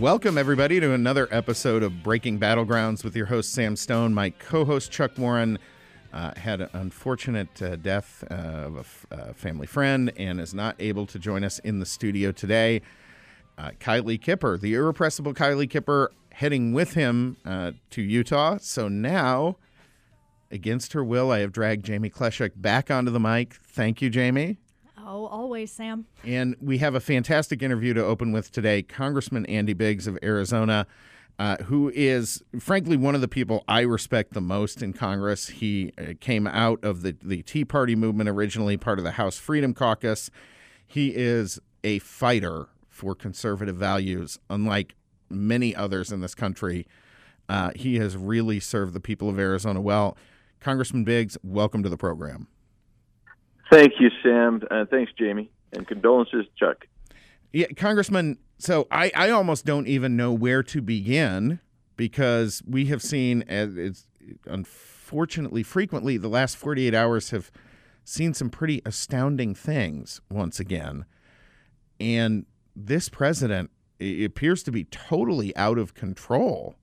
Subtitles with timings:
[0.00, 4.14] Welcome, everybody, to another episode of Breaking Battlegrounds with your host, Sam Stone.
[4.14, 5.58] My co host, Chuck Warren,
[6.10, 11.04] uh, had an unfortunate uh, death of a uh, family friend and is not able
[11.04, 12.80] to join us in the studio today.
[13.58, 18.56] Uh, Kylie Kipper, the irrepressible Kylie Kipper, heading with him uh, to Utah.
[18.58, 19.58] So now,
[20.50, 23.52] against her will, I have dragged Jamie Kleshuk back onto the mic.
[23.52, 24.56] Thank you, Jamie.
[25.06, 26.06] Oh, always, Sam.
[26.24, 28.82] And we have a fantastic interview to open with today.
[28.82, 30.86] Congressman Andy Biggs of Arizona,
[31.38, 35.48] uh, who is, frankly, one of the people I respect the most in Congress.
[35.48, 39.38] He uh, came out of the, the Tea Party movement originally, part of the House
[39.38, 40.30] Freedom Caucus.
[40.86, 44.94] He is a fighter for conservative values, unlike
[45.30, 46.86] many others in this country.
[47.48, 50.16] Uh, he has really served the people of Arizona well.
[50.60, 52.48] Congressman Biggs, welcome to the program.
[53.70, 54.62] Thank you, Sam.
[54.70, 55.50] Uh, thanks, Jamie.
[55.72, 56.86] And condolences, Chuck.
[57.52, 58.38] Yeah, Congressman.
[58.58, 61.60] So I, I almost don't even know where to begin
[61.96, 64.06] because we have seen, as it's
[64.46, 67.50] unfortunately frequently, the last 48 hours have
[68.04, 71.04] seen some pretty astounding things once again.
[72.00, 76.74] And this president appears to be totally out of control.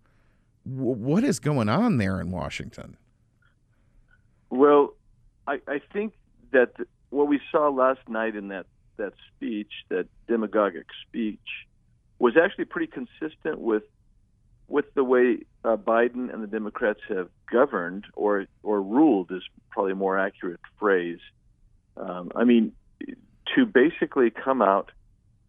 [0.66, 2.98] W- what is going on there in Washington?
[4.50, 4.94] Well,
[5.48, 6.14] I, I think
[6.52, 6.74] that
[7.10, 8.66] what we saw last night in that
[8.98, 11.40] that speech, that demagogic speech,
[12.20, 13.84] was actually pretty consistent with
[14.68, 19.94] with the way uh, Biden and the Democrats have governed or or ruled is probably
[19.94, 21.20] a more accurate phrase.
[21.96, 22.74] Um, I mean,
[23.56, 24.92] to basically come out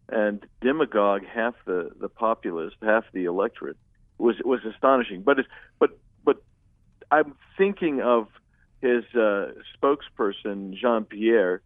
[0.08, 3.76] and demagogue half the the populace, half the electorate,
[4.18, 5.22] was was astonishing.
[5.22, 5.48] But it's,
[5.78, 6.42] but but
[7.10, 8.28] I'm thinking of
[8.80, 11.62] his uh, spokesperson Jean Pierre,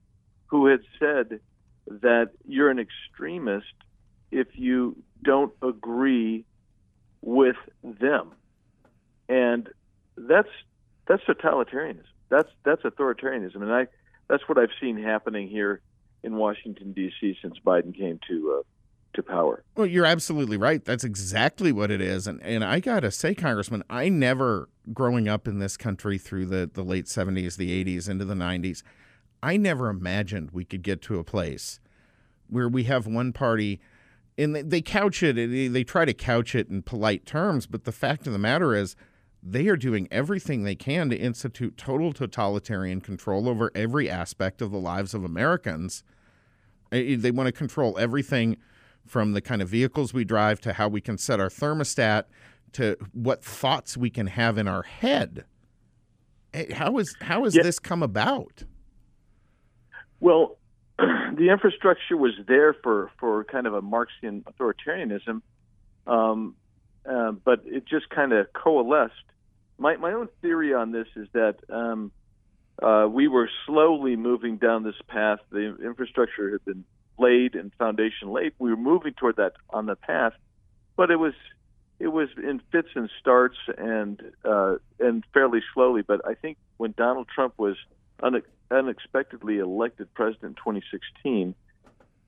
[0.46, 1.40] who had said
[1.86, 3.74] that you're an extremist
[4.30, 6.44] if you don't agree
[7.20, 8.32] with them,
[9.28, 9.68] and
[10.16, 10.48] that's
[11.06, 12.04] that's totalitarianism.
[12.28, 13.86] That's that's authoritarianism, and I
[14.28, 15.80] that's what I've seen happening here
[16.22, 17.36] in Washington D.C.
[17.42, 18.62] since Biden came to uh,
[19.14, 19.64] to power.
[19.76, 20.84] Well, you're absolutely right.
[20.84, 22.26] That's exactly what it is.
[22.26, 26.70] And and I gotta say, Congressman, I never growing up in this country through the,
[26.72, 28.82] the late seventies, the eighties, into the nineties,
[29.42, 31.80] I never imagined we could get to a place
[32.48, 33.80] where we have one party
[34.38, 37.84] and they, they couch it they, they try to couch it in polite terms, but
[37.84, 38.96] the fact of the matter is
[39.42, 44.70] they are doing everything they can to institute total totalitarian control over every aspect of
[44.70, 46.04] the lives of Americans.
[46.90, 48.56] They want to control everything
[49.06, 52.24] from the kind of vehicles we drive to how we can set our thermostat
[52.72, 55.44] to what thoughts we can have in our head.
[56.74, 57.62] How is how has yeah.
[57.62, 58.64] this come about?
[60.20, 60.58] Well,
[60.98, 65.40] the infrastructure was there for for kind of a Marxian authoritarianism,
[66.06, 66.54] um,
[67.08, 69.14] uh, but it just kind of coalesced.
[69.78, 72.12] My my own theory on this is that um,
[72.82, 75.38] uh, we were slowly moving down this path.
[75.50, 76.84] The infrastructure had been
[77.18, 78.52] laid and foundation laid.
[78.58, 80.32] We were moving toward that on the path,
[80.96, 81.34] but it was
[81.98, 86.02] it was in fits and starts and uh, and fairly slowly.
[86.02, 87.76] But I think when Donald Trump was
[88.22, 91.54] une- unexpectedly elected president in 2016,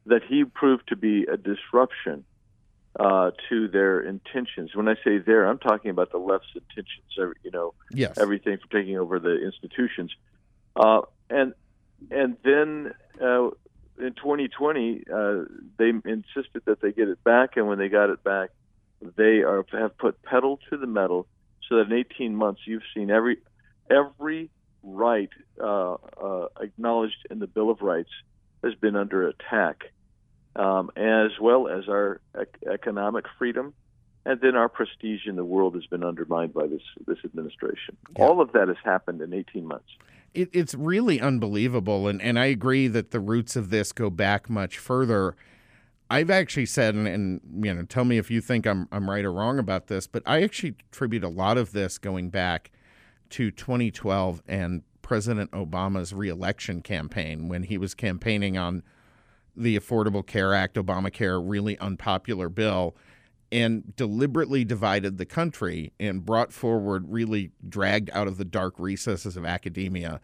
[0.07, 2.25] that he proved to be a disruption
[3.01, 4.75] uh, to their intentions.
[4.75, 7.35] When I say there, I'm talking about the left's intentions.
[7.43, 8.17] You know, yes.
[8.19, 10.13] everything from taking over the institutions,
[10.77, 11.55] uh, and
[12.11, 13.51] and then uh,
[13.99, 15.45] in 2020, uh,
[15.79, 18.51] they insisted that they get it back, and when they got it back,
[19.17, 21.27] they are have put pedal to the metal,
[21.69, 23.39] so that in 18 months you've seen every
[23.91, 24.51] every
[24.83, 25.31] right
[25.63, 28.11] uh, uh, acknowledged in the Bill of Rights
[28.63, 29.85] has been under attack,
[30.57, 33.75] um, as well as our ec- economic freedom,
[34.25, 37.97] and then our prestige in the world has been undermined by this this administration.
[38.17, 38.25] Yeah.
[38.25, 39.91] All of that has happened in 18 months
[40.35, 42.09] it, it's really unbelievable.
[42.09, 45.37] And, and I agree that the roots of this go back much further.
[46.11, 49.25] I've actually said, and, and, you know, tell me if you think I'm I'm right
[49.25, 52.71] or wrong about this, but I actually attribute a lot of this going back
[53.31, 58.83] to 2012 and President Obama's reelection campaign when he was campaigning on
[59.57, 62.97] the Affordable Care Act, Obamacare, really unpopular bill,
[63.55, 69.37] and deliberately divided the country and brought forward, really dragged out of the dark recesses
[69.37, 70.21] of academia,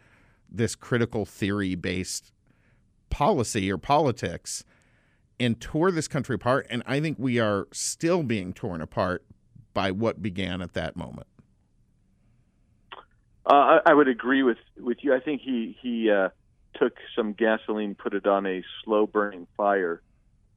[0.51, 2.33] this critical theory based
[3.09, 4.65] policy or politics
[5.39, 6.67] and tore this country apart.
[6.71, 9.25] And I think we are still being torn apart
[9.75, 11.29] by what began at that moment.
[13.47, 15.15] Uh, I, would agree with, with you.
[15.15, 16.31] I think he he uh,
[16.75, 20.03] took some gasoline, put it on a slow burning fire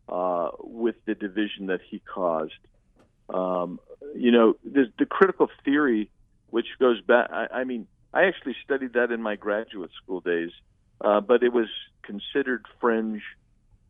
[0.09, 2.53] uh, with the division that he caused.
[3.29, 3.79] Um,
[4.15, 6.09] you know, the, the critical theory,
[6.49, 7.29] which goes back.
[7.31, 10.51] I, I mean, I actually studied that in my graduate school days,
[11.01, 11.67] uh, but it was
[12.03, 13.23] considered fringe.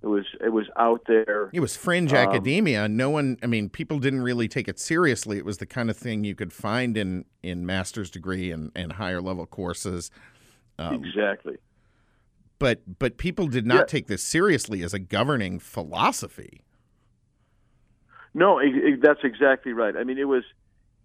[0.01, 1.49] It was it was out there.
[1.53, 2.87] It was fringe um, academia.
[2.89, 5.37] No one, I mean, people didn't really take it seriously.
[5.37, 8.93] It was the kind of thing you could find in in master's degree and, and
[8.93, 10.11] higher level courses.
[10.77, 11.57] Um, exactly.
[12.63, 13.83] But but people did not yeah.
[13.87, 16.61] take this seriously as a governing philosophy.
[18.33, 19.97] No, it, it, that's exactly right.
[19.97, 20.45] I mean, it was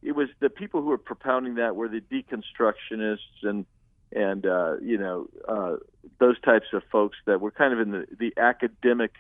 [0.01, 3.67] it was the people who were propounding that were the deconstructionists and
[4.13, 5.79] and uh, you know uh,
[6.21, 9.15] those types of folks that were kind of in the the academic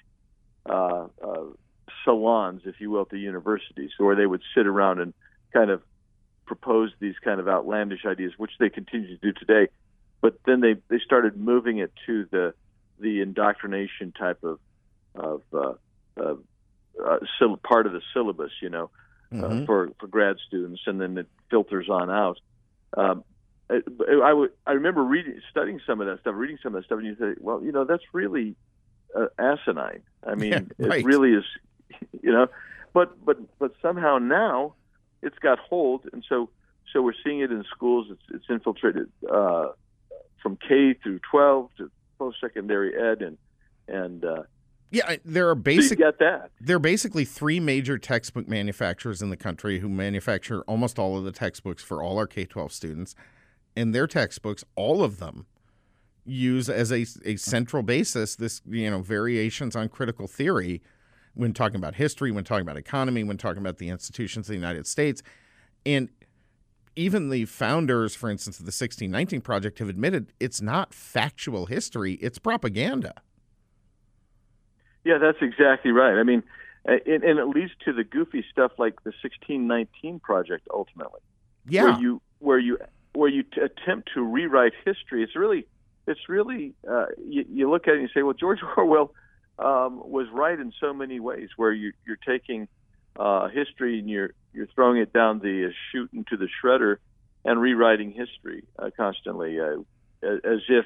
[0.70, 1.42] uh, uh,
[2.04, 5.12] salons, if you will, at the universities, where they would sit around and
[5.52, 5.82] kind of
[6.46, 9.66] propose these kind of outlandish ideas, which they continue to do today.
[10.20, 12.54] But then they they started moving it to the
[12.98, 14.58] the indoctrination type of
[15.14, 15.74] of uh,
[16.20, 18.90] uh, part of the syllabus, you know,
[19.32, 19.64] mm-hmm.
[19.64, 22.38] for for grad students, and then it filters on out.
[22.96, 23.24] Um,
[23.70, 26.98] I, would I remember reading studying some of that stuff, reading some of that stuff,
[26.98, 28.56] and you say, well, you know, that's really
[29.14, 30.02] uh, asinine.
[30.26, 31.00] I mean, yeah, right.
[31.00, 31.44] it really is,
[32.22, 32.48] you know.
[32.94, 34.74] But but but somehow now
[35.22, 36.48] it's got hold, and so
[36.92, 38.06] so we're seeing it in schools.
[38.10, 39.68] It's it's infiltrated uh,
[40.42, 43.38] from K through 12 to post secondary ed, and
[43.86, 44.42] and uh,
[44.90, 45.98] yeah, there are basic.
[45.98, 46.50] So get that.
[46.60, 51.24] There are basically three major textbook manufacturers in the country who manufacture almost all of
[51.24, 53.14] the textbooks for all our K twelve students
[53.78, 55.46] and their textbooks, all of them
[56.24, 60.82] use as a, a central basis this you know variations on critical theory
[61.34, 64.56] when talking about history, when talking about economy, when talking about the institutions of the
[64.56, 65.22] United States,
[65.86, 66.08] and
[66.98, 72.14] even the founders, for instance, of the 1619 Project have admitted it's not factual history;
[72.14, 73.14] it's propaganda.
[75.04, 76.18] Yeah, that's exactly right.
[76.18, 76.42] I mean,
[76.84, 81.20] and, and it leads to the goofy stuff like the 1619 Project ultimately.
[81.68, 81.84] Yeah.
[81.84, 82.78] Where you where you
[83.14, 85.66] where you t- attempt to rewrite history, it's really
[86.06, 89.14] it's really uh, you, you look at it and you say, well, George Orwell
[89.58, 92.68] um, was right in so many ways, where you, you're taking
[93.16, 96.96] uh, history and you're you're throwing it down the uh, chute into the shredder
[97.44, 99.78] and rewriting history uh, constantly, uh,
[100.22, 100.84] as if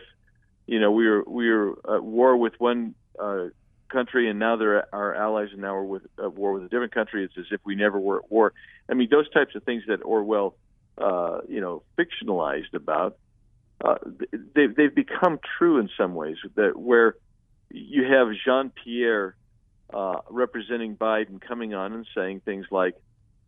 [0.67, 3.47] you know we were we were at war with one uh,
[3.89, 6.93] country and now they're our allies and now we're with at war with a different
[6.93, 7.25] country.
[7.25, 8.53] It's as if we never were at war.
[8.89, 10.55] I mean, those types of things that Orwell
[10.99, 13.17] uh, you know, fictionalized about,
[13.85, 13.97] uh,
[14.55, 16.37] they, they've become true in some ways.
[16.55, 17.17] That where
[17.71, 19.35] you have Jean Pierre
[19.93, 22.95] uh, representing Biden coming on and saying things like,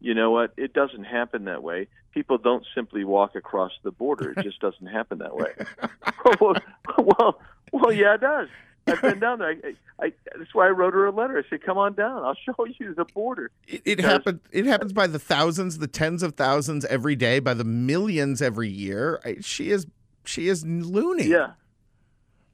[0.01, 0.53] "You know what?
[0.57, 1.89] It doesn't happen that way.
[2.13, 4.33] People don't simply walk across the border.
[4.37, 5.53] It just doesn't happen that way."
[6.41, 6.57] well,
[6.99, 7.41] well,
[7.73, 8.49] well, yeah, it does.
[8.87, 9.57] I've been down there.
[9.65, 11.39] I, I, that's why I wrote her a letter.
[11.39, 12.23] I said, "Come on down.
[12.23, 14.41] I'll show you the border." It, it happens.
[14.53, 18.69] It happens by the thousands, the tens of thousands every day, by the millions every
[18.69, 19.21] year.
[19.25, 19.87] I, she is
[20.25, 21.25] she is loony.
[21.25, 21.53] Yeah,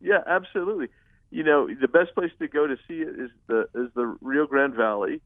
[0.00, 0.88] yeah, absolutely.
[1.30, 4.46] You know, the best place to go to see it is the is the Rio
[4.46, 5.20] Grande Valley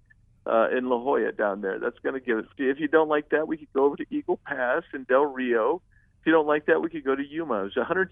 [0.46, 1.78] uh, in La Joya down there.
[1.78, 2.46] That's going to give it.
[2.58, 5.82] If you don't like that, we could go over to Eagle Pass in Del Rio.
[6.20, 7.60] If you don't like that, we could go to Yuma.
[7.60, 8.10] It was 100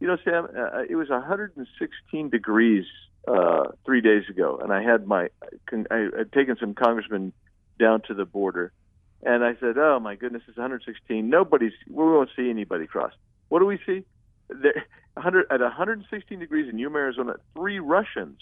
[0.00, 2.86] you know, Sam, uh, it was 116 degrees
[3.28, 5.28] uh, three days ago, and I had my
[5.70, 7.32] I had taken some congressmen
[7.78, 8.72] down to the border,
[9.22, 11.28] and I said, "Oh my goodness, it's 116.
[11.28, 13.12] Nobody's we won't see anybody cross.
[13.50, 14.04] What do we see?
[14.48, 14.84] There,
[15.14, 18.38] 100 at 116 degrees in Yuma, Arizona, three Russians,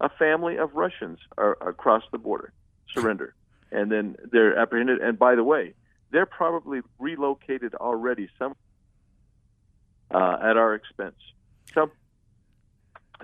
[0.00, 2.52] a family of Russians, are across the border,
[2.94, 3.34] surrender,
[3.70, 5.00] and then they're apprehended.
[5.00, 5.74] And by the way,
[6.10, 8.28] they're probably relocated already.
[8.38, 8.54] Some
[10.10, 11.16] uh, at our expense.
[11.74, 11.90] So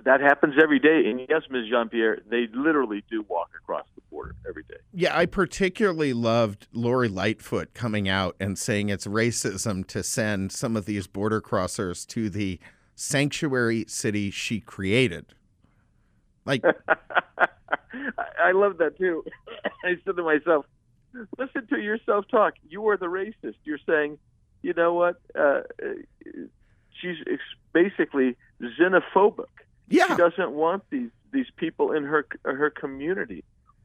[0.03, 1.09] that happens every day.
[1.09, 1.65] And yes, Ms.
[1.69, 4.77] Jean Pierre, they literally do walk across the border every day.
[4.93, 10.77] Yeah, I particularly loved Lori Lightfoot coming out and saying it's racism to send some
[10.77, 12.59] of these border crossers to the
[12.95, 15.33] sanctuary city she created.
[16.45, 16.63] Like,
[18.43, 19.23] I love that too.
[19.83, 20.65] I said to myself,
[21.37, 22.53] listen to yourself talk.
[22.69, 23.55] You are the racist.
[23.63, 24.17] You're saying,
[24.61, 25.21] you know what?
[25.37, 25.61] Uh,
[27.01, 27.17] she's
[27.73, 29.45] basically xenophobic.
[29.89, 30.07] Yeah.
[30.07, 33.43] She doesn't want these these people in her her community.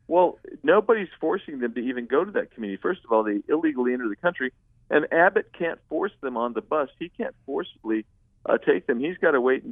[0.08, 2.80] Well, nobody's forcing them to even go to that community.
[2.82, 4.52] First of all, they illegally enter the country,
[4.90, 6.88] and Abbott can't force them on the bus.
[6.98, 8.04] He can't forcibly
[8.44, 9.00] uh, take them.
[9.00, 9.64] He's got to wait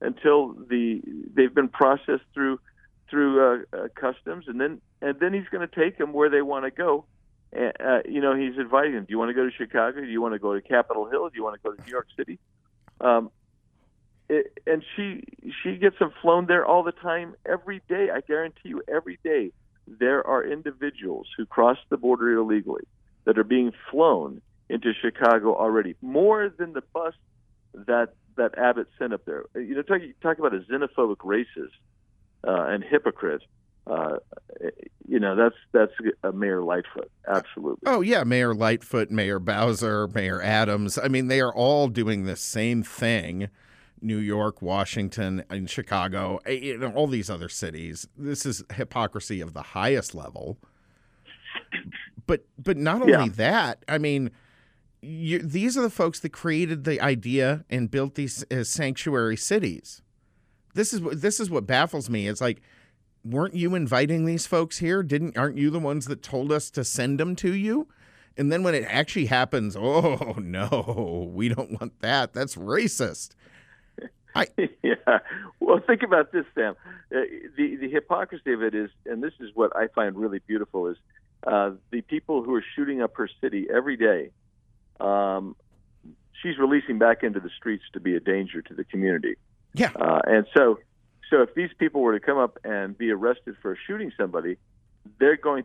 [0.00, 1.00] until the
[1.34, 2.60] they've been processed through
[3.08, 6.42] through uh, uh, customs, and then and then he's going to take them where they
[6.42, 7.04] want to go.
[7.52, 9.04] And, Uh, you know, he's inviting them.
[9.04, 10.00] Do you want to go to Chicago?
[10.00, 11.28] Do you want to go to Capitol Hill?
[11.28, 12.38] Do you want to go to New York City?
[13.00, 13.30] Um,
[14.28, 15.24] it, and she
[15.62, 18.08] she gets them flown there all the time, every day.
[18.10, 19.52] I guarantee you, every day
[19.86, 22.84] there are individuals who cross the border illegally
[23.24, 27.14] that are being flown into Chicago already, more than the bus
[27.74, 29.44] that that Abbott sent up there.
[29.54, 31.76] You know, talk, talk about a xenophobic racist
[32.46, 33.42] uh, and hypocrite.
[33.86, 34.18] Uh,
[35.08, 37.82] you know, that's that's a Mayor Lightfoot, absolutely.
[37.86, 40.98] Oh yeah, Mayor Lightfoot, Mayor Bowser, Mayor Adams.
[40.98, 43.48] I mean, they are all doing the same thing.
[44.00, 48.08] New York, Washington, and Chicago, and all these other cities.
[48.16, 50.58] This is hypocrisy of the highest level.
[52.26, 53.28] But but not only yeah.
[53.36, 54.30] that, I mean,
[55.00, 60.02] you, these are the folks that created the idea and built these uh, sanctuary cities.
[60.74, 62.28] This is what this is what baffles me.
[62.28, 62.62] It's like,
[63.24, 65.02] weren't you inviting these folks here?
[65.02, 67.88] Didn't aren't you the ones that told us to send them to you?
[68.36, 72.32] And then when it actually happens, oh no, we don't want that.
[72.32, 73.30] That's racist.
[74.34, 74.46] I...
[74.82, 75.18] yeah.
[75.60, 76.74] Well, think about this, Sam.
[77.14, 77.20] Uh,
[77.56, 80.96] the the hypocrisy of it is, and this is what I find really beautiful, is
[81.46, 84.30] uh, the people who are shooting up her city every day.
[85.00, 85.56] Um,
[86.42, 89.36] she's releasing back into the streets to be a danger to the community.
[89.74, 89.90] Yeah.
[89.94, 90.78] Uh, and so,
[91.30, 94.56] so if these people were to come up and be arrested for shooting somebody,
[95.18, 95.64] they're going.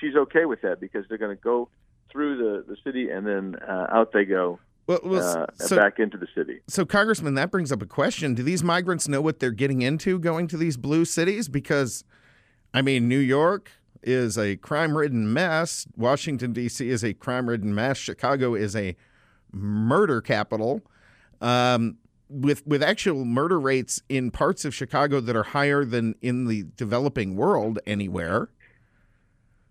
[0.00, 1.68] She's okay with that because they're going to go
[2.10, 5.98] through the the city and then uh, out they go well, well uh, so, back
[5.98, 6.60] into the city.
[6.68, 10.18] So, Congressman, that brings up a question: Do these migrants know what they're getting into
[10.18, 11.48] going to these blue cities?
[11.48, 12.04] Because,
[12.72, 13.70] I mean, New York
[14.02, 15.86] is a crime-ridden mess.
[15.96, 16.88] Washington D.C.
[16.88, 17.96] is a crime-ridden mess.
[17.98, 18.94] Chicago is a
[19.52, 20.82] murder capital.
[21.40, 21.96] Um,
[22.28, 26.64] with with actual murder rates in parts of Chicago that are higher than in the
[26.76, 28.48] developing world anywhere.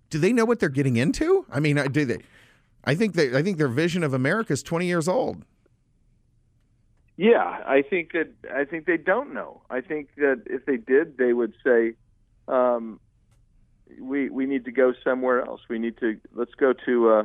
[0.10, 1.46] Do they know what they're getting into?
[1.52, 2.20] I mean, do they?
[2.86, 5.44] I think they, I think their vision of America is 20 years old.
[7.18, 9.62] Yeah, I think that I think they don't know.
[9.70, 11.94] I think that if they did, they would say,
[12.48, 13.00] um,
[14.00, 15.62] "We we need to go somewhere else.
[15.70, 17.24] We need to let's go to uh,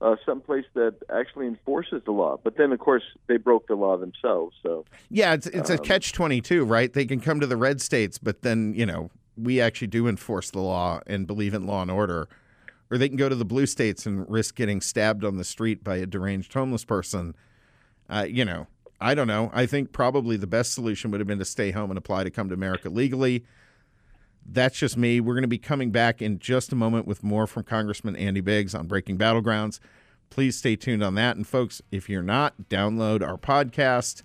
[0.00, 3.96] uh, someplace that actually enforces the law." But then, of course, they broke the law
[3.96, 4.56] themselves.
[4.62, 6.92] So yeah, it's it's um, a catch twenty two, right?
[6.92, 10.50] They can come to the red states, but then you know we actually do enforce
[10.50, 12.28] the law and believe in law and order
[12.90, 15.82] or they can go to the blue states and risk getting stabbed on the street
[15.82, 17.34] by a deranged homeless person.
[18.08, 18.66] Uh, you know,
[19.00, 19.50] I don't know.
[19.52, 22.30] I think probably the best solution would have been to stay home and apply to
[22.30, 23.44] come to America legally.
[24.48, 25.20] That's just me.
[25.20, 28.40] We're going to be coming back in just a moment with more from Congressman Andy
[28.40, 29.80] Biggs on Breaking Battlegrounds.
[30.30, 31.36] Please stay tuned on that.
[31.36, 34.22] And folks, if you're not, download our podcast.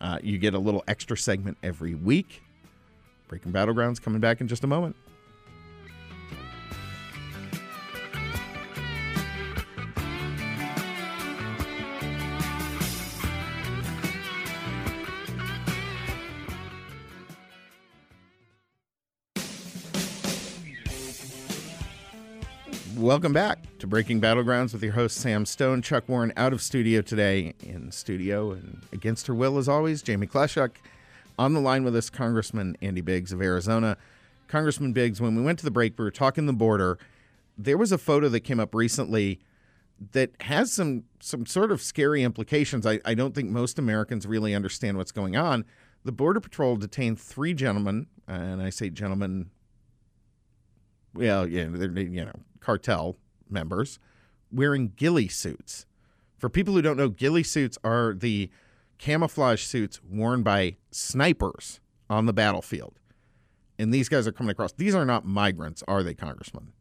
[0.00, 2.42] Uh, you get a little extra segment every week.
[3.28, 4.96] Breaking Battlegrounds coming back in just a moment.
[23.02, 25.82] Welcome back to Breaking Battlegrounds with your host Sam Stone.
[25.82, 27.52] Chuck Warren out of studio today.
[27.60, 30.70] In studio and against her will, as always, Jamie Kleshuk.
[31.36, 33.96] On the line with us, Congressman Andy Biggs of Arizona.
[34.46, 36.96] Congressman Biggs, when we went to the break, we were talking the border.
[37.58, 39.40] There was a photo that came up recently
[40.12, 42.86] that has some some sort of scary implications.
[42.86, 45.64] I, I don't think most Americans really understand what's going on.
[46.04, 49.50] The Border Patrol detained three gentlemen, and I say gentlemen
[51.14, 53.16] well, yeah, they're, you know, cartel
[53.48, 53.98] members
[54.50, 55.86] wearing ghillie suits.
[56.38, 58.50] For people who don't know, ghillie suits are the
[58.98, 62.94] camouflage suits worn by snipers on the battlefield.
[63.78, 64.72] And these guys are coming across.
[64.72, 66.72] These are not migrants, are they, Congressman?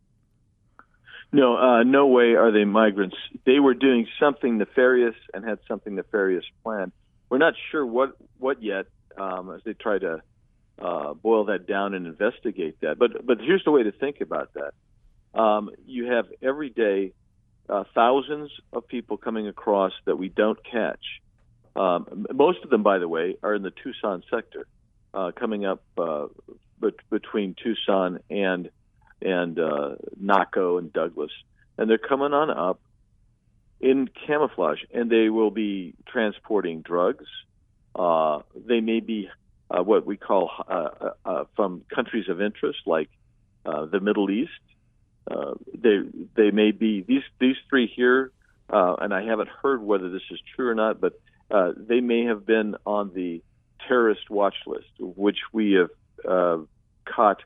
[1.31, 3.15] No, uh, no way are they migrants.
[3.45, 6.91] They were doing something nefarious and had something nefarious planned.
[7.29, 10.21] We're not sure what what yet, um, as they try to
[10.81, 12.97] uh, boil that down and investigate that.
[12.97, 15.39] But but here's the way to think about that.
[15.39, 17.13] Um, you have every day
[17.69, 21.03] uh, thousands of people coming across that we don't catch.
[21.75, 24.67] Um, most of them, by the way, are in the Tucson sector,
[25.13, 26.27] uh, coming up uh,
[26.79, 28.69] bet- between Tucson and
[29.21, 31.31] and uh, Naco and Douglas,
[31.77, 32.81] and they're coming on up
[33.79, 37.25] in camouflage, and they will be transporting drugs.
[37.95, 39.29] Uh, they may be
[39.71, 43.09] uh, what we call uh, uh, uh, from countries of interest, like
[43.65, 44.51] uh, the Middle East.
[45.29, 45.99] Uh, they
[46.35, 48.31] they may be these these three here,
[48.71, 51.13] uh, and I haven't heard whether this is true or not, but
[51.49, 53.41] uh, they may have been on the
[53.87, 55.89] terrorist watch list, which we have
[56.27, 56.57] uh,
[57.15, 57.41] caught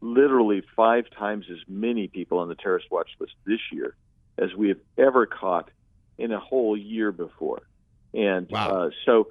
[0.00, 3.94] literally five times as many people on the terrorist watch list this year
[4.38, 5.70] as we have ever caught
[6.18, 7.62] in a whole year before.
[8.14, 8.68] And Wow.
[8.86, 9.28] uh, so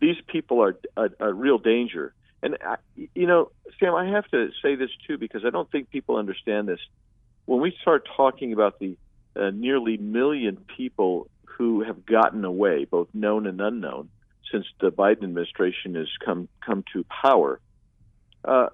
[0.00, 2.14] these people are a, a real danger.
[2.42, 2.76] And, I,
[3.14, 6.68] you know, Sam, I have to say this too because I don't think people understand
[6.68, 6.80] this.
[7.44, 8.96] When we start talking about the
[9.36, 14.08] uh, nearly million people who have gotten away, both known and unknown,
[14.50, 17.60] since the Biden administration has come come to power,
[18.44, 18.68] uh,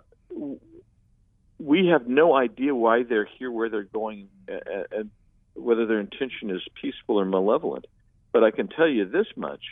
[1.58, 5.10] we have no idea why they're here, where they're going, and
[5.54, 7.86] whether their intention is peaceful or malevolent.
[8.32, 9.62] But I can tell you this much: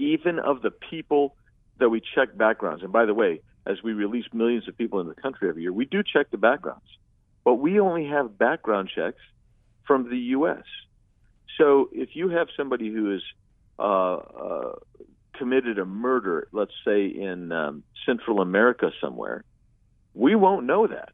[0.00, 1.36] even of the people
[1.78, 5.06] that we check backgrounds, and by the way, as we release millions of people in
[5.06, 6.86] the country every year, we do check the backgrounds,
[7.44, 9.20] but we only have background checks
[9.86, 10.64] from the U.S.
[11.58, 13.18] So if you have somebody who
[13.78, 14.72] uh, uh,
[15.36, 19.44] committed a murder, let's say in um, Central America somewhere,
[20.14, 21.10] we won't know that.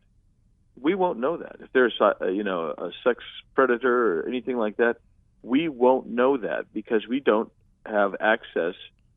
[0.81, 1.57] We won't know that.
[1.61, 3.25] If there's a, you know a sex
[3.55, 4.97] predator or anything like that,
[5.43, 7.51] we won't know that because we don't
[7.89, 8.75] have access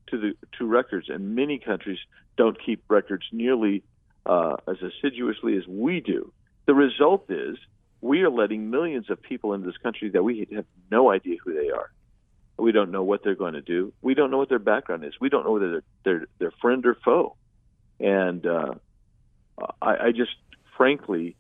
[0.08, 2.00] to the to records, and many countries
[2.38, 3.84] don't keep records nearly
[4.26, 6.32] uh, as assiduously as we do.
[6.66, 7.58] The result is
[8.02, 11.54] we are letting millions of people into this country that we have no idea who
[11.54, 11.92] they are.
[12.58, 13.94] We don't know what they're going to do.
[14.02, 15.14] We don't know what their background is.
[15.20, 17.36] We don't know whether they're they're, they're friend or foe.
[18.00, 18.76] And uh,
[19.82, 20.36] I, I just,
[20.78, 21.36] frankly,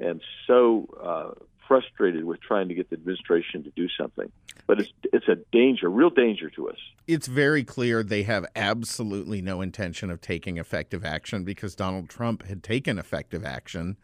[0.00, 4.30] am so uh, frustrated with trying to get the administration to do something.
[4.66, 6.76] But it's it's a danger, real danger to us.
[7.06, 12.42] It's very clear they have absolutely no intention of taking effective action because Donald Trump
[12.46, 13.96] had taken effective action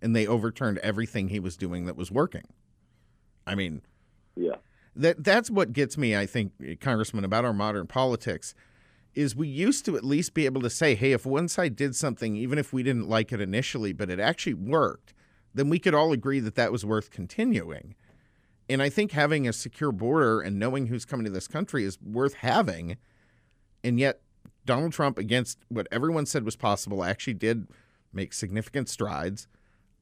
[0.00, 2.44] and they overturned everything he was doing that was working.
[3.46, 3.82] I mean,
[4.34, 4.56] Yeah.
[4.96, 8.54] that that's what gets me i think congressman about our modern politics
[9.14, 11.94] is we used to at least be able to say hey if one side did
[11.94, 15.12] something even if we didn't like it initially but it actually worked
[15.54, 17.94] then we could all agree that that was worth continuing.
[18.68, 22.00] And i think having a secure border and knowing who's coming to this country is
[22.00, 22.96] worth having.
[23.82, 24.20] And yet
[24.66, 27.66] donald trump against what everyone said was possible actually did
[28.12, 29.48] make significant strides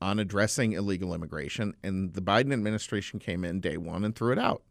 [0.01, 4.39] on addressing illegal immigration and the biden administration came in day one and threw it
[4.39, 4.63] out.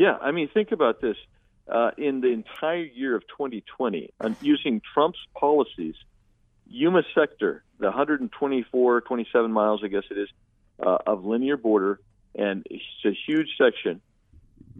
[0.00, 1.16] Yeah, I mean, think about this.
[1.70, 5.94] Uh, in the entire year of 2020, on using Trump's policies,
[6.66, 10.28] Yuma sector, the 124, 27 miles, I guess it is,
[10.84, 12.00] uh, of linear border,
[12.34, 14.00] and it's a huge section,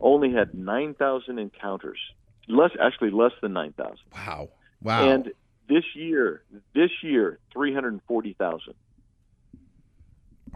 [0.00, 1.98] only had 9,000 encounters.
[2.48, 3.96] Less, actually, less than 9,000.
[4.12, 4.48] Wow.
[4.82, 5.08] Wow.
[5.08, 5.32] And
[5.68, 6.42] this year,
[6.74, 8.74] this year, 340,000.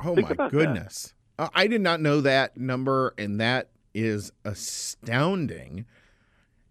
[0.04, 1.14] oh think my goodness.
[1.38, 5.86] Uh, I did not know that number, and that is astounding.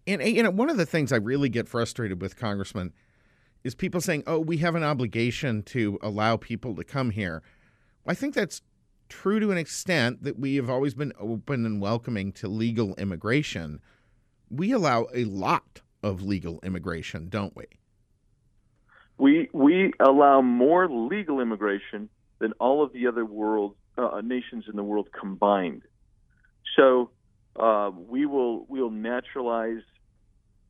[0.06, 2.94] And you know, one of the things I really get frustrated with, Congressman,
[3.64, 7.42] is people saying, "Oh, we have an obligation to allow people to come here."
[8.06, 8.62] I think that's
[9.10, 13.80] true to an extent that we have always been open and welcoming to legal immigration.
[14.50, 17.66] We allow a lot of legal immigration, don't we?
[19.18, 24.76] We we allow more legal immigration than all of the other world uh, nations in
[24.76, 25.84] the world combined.
[26.76, 27.12] So
[27.56, 29.84] uh, we will we will naturalize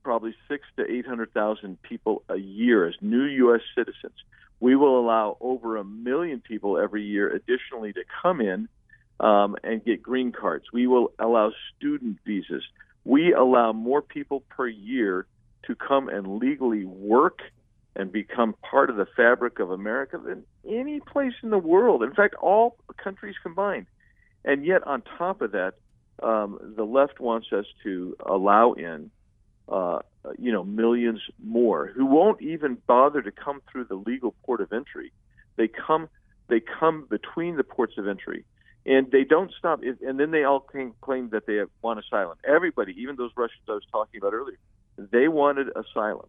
[0.04, 3.62] probably six to eight hundred thousand people a year as new U.S.
[3.76, 4.16] citizens.
[4.60, 8.70] We will allow over a million people every year additionally to come in
[9.20, 10.66] um, and get green cards.
[10.72, 12.64] We will allow student visas.
[13.04, 15.26] We allow more people per year
[15.68, 17.40] to come and legally work
[17.96, 22.04] and become part of the fabric of America than any place in the world.
[22.04, 23.86] In fact, all countries combined.
[24.46, 25.76] And yet, on top of that,
[26.22, 29.12] um, the left wants us to allow in,
[29.70, 30.00] uh,
[30.38, 34.72] you know, millions more who won't even bother to come through the legal port of
[34.72, 35.12] entry.
[35.56, 36.10] They come,
[36.48, 38.46] they come between the ports of entry,
[38.86, 39.82] and they don't stop.
[39.84, 42.38] And then they all claim, claim that they want asylum.
[42.46, 44.58] Everybody, even those Russians I was talking about earlier,
[44.98, 46.28] they wanted asylum.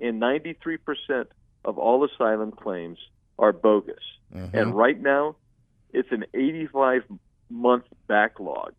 [0.00, 1.26] And 93%
[1.64, 2.98] of all asylum claims
[3.38, 4.02] are bogus.
[4.34, 4.54] Mhm.
[4.54, 5.36] And right now,
[5.92, 7.04] it's an 85
[7.50, 8.74] month backlog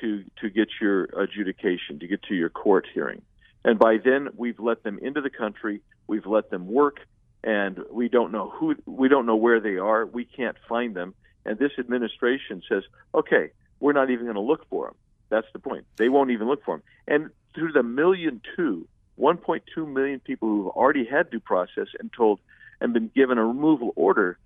[0.00, 3.22] to to get your adjudication, to get to your court hearing.
[3.64, 6.98] And by then, we've let them into the country, we've let them work,
[7.44, 11.14] and we don't know who, we don't know where they are, we can't find them.
[11.44, 12.82] And this administration says,
[13.14, 14.94] okay, we're not even going to look for them.
[15.28, 15.86] That's the point.
[15.96, 16.82] They won't even look for them.
[17.08, 18.86] And through the million two,
[19.18, 19.60] 1.2
[19.92, 22.40] million people who've already had due process and told
[22.80, 24.38] and been given a removal order,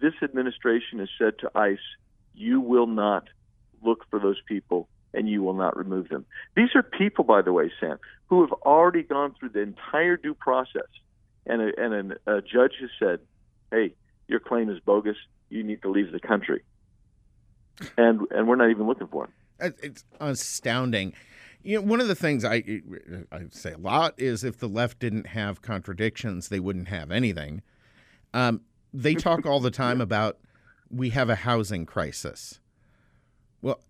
[0.00, 1.78] this administration has said to ICE,
[2.34, 3.28] you will not
[3.82, 6.24] look for those people and you will not remove them.
[6.54, 10.34] These are people, by the way, Sam, who have already gone through the entire due
[10.34, 10.88] process,
[11.46, 13.20] and a, and an, a judge has said,
[13.70, 13.94] "Hey,
[14.28, 15.16] your claim is bogus.
[15.50, 16.62] You need to leave the country,"
[17.96, 19.74] and and we're not even looking for them.
[19.82, 21.14] It's astounding.
[21.62, 22.82] You know, one of the things I
[23.32, 27.62] I say a lot is if the left didn't have contradictions, they wouldn't have anything.
[28.34, 28.60] Um,
[28.92, 30.38] they talk all the time about
[30.90, 32.60] we have a housing crisis.
[33.60, 33.80] Well,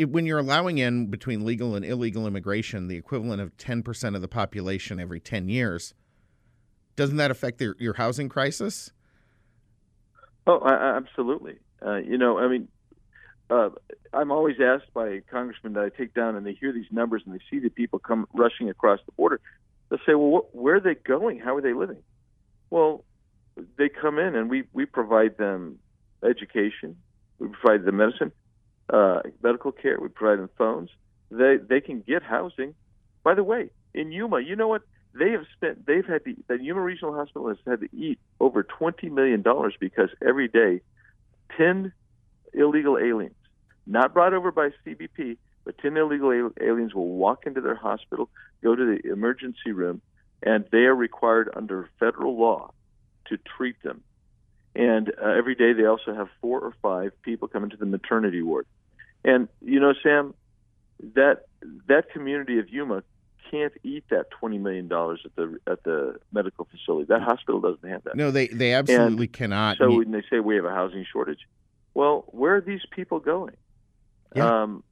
[0.00, 4.22] it, when you're allowing in between legal and illegal immigration the equivalent of 10% of
[4.22, 5.94] the population every 10 years,
[6.96, 8.92] doesn't that affect your, your housing crisis?
[10.46, 11.58] Oh, I, absolutely.
[11.84, 12.68] Uh, you know, I mean,
[13.50, 13.70] uh,
[14.12, 17.34] I'm always asked by congressmen that I take down, and they hear these numbers and
[17.34, 19.40] they see the people come rushing across the border.
[19.88, 21.40] They'll say, "Well, wh- where are they going?
[21.40, 22.02] How are they living?"
[22.70, 23.04] Well,
[23.76, 25.80] they come in and we we provide them
[26.22, 26.96] education,
[27.38, 28.30] we provide them medicine,
[28.92, 30.90] uh, medical care, we provide them phones.
[31.30, 32.74] They they can get housing.
[33.22, 34.82] By the way, in Yuma, you know what?
[35.12, 35.86] They have spent.
[35.86, 39.74] They've had the, the Yuma Regional Hospital has had to eat over twenty million dollars
[39.78, 40.80] because every day,
[41.56, 41.92] ten
[42.52, 43.34] illegal aliens,
[43.86, 48.28] not brought over by CBP, but ten illegal aliens will walk into their hospital,
[48.62, 50.00] go to the emergency room,
[50.42, 52.72] and they are required under federal law
[53.26, 54.02] to treat them.
[54.74, 58.42] And uh, every day they also have four or five people come into the maternity
[58.42, 58.66] ward.
[59.24, 60.34] And you know, Sam,
[61.14, 61.42] that
[61.88, 63.02] that community of Yuma
[63.50, 67.06] can't eat that twenty million dollars at the at the medical facility.
[67.08, 68.16] That hospital doesn't have that.
[68.16, 69.78] No, they they absolutely and cannot.
[69.78, 71.40] So when they say we have a housing shortage,
[71.94, 73.56] well, where are these people going?
[74.34, 74.62] Yeah.
[74.62, 74.84] Um,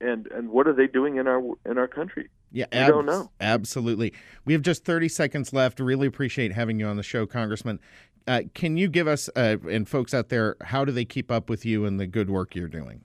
[0.00, 2.30] and and what are they doing in our in our country?
[2.52, 3.30] Yeah, I don't know.
[3.40, 4.12] Absolutely.
[4.44, 5.78] We have just 30 seconds left.
[5.78, 7.78] Really appreciate having you on the show, Congressman.
[8.26, 11.48] Uh, can you give us uh, and folks out there how do they keep up
[11.48, 13.04] with you and the good work you're doing?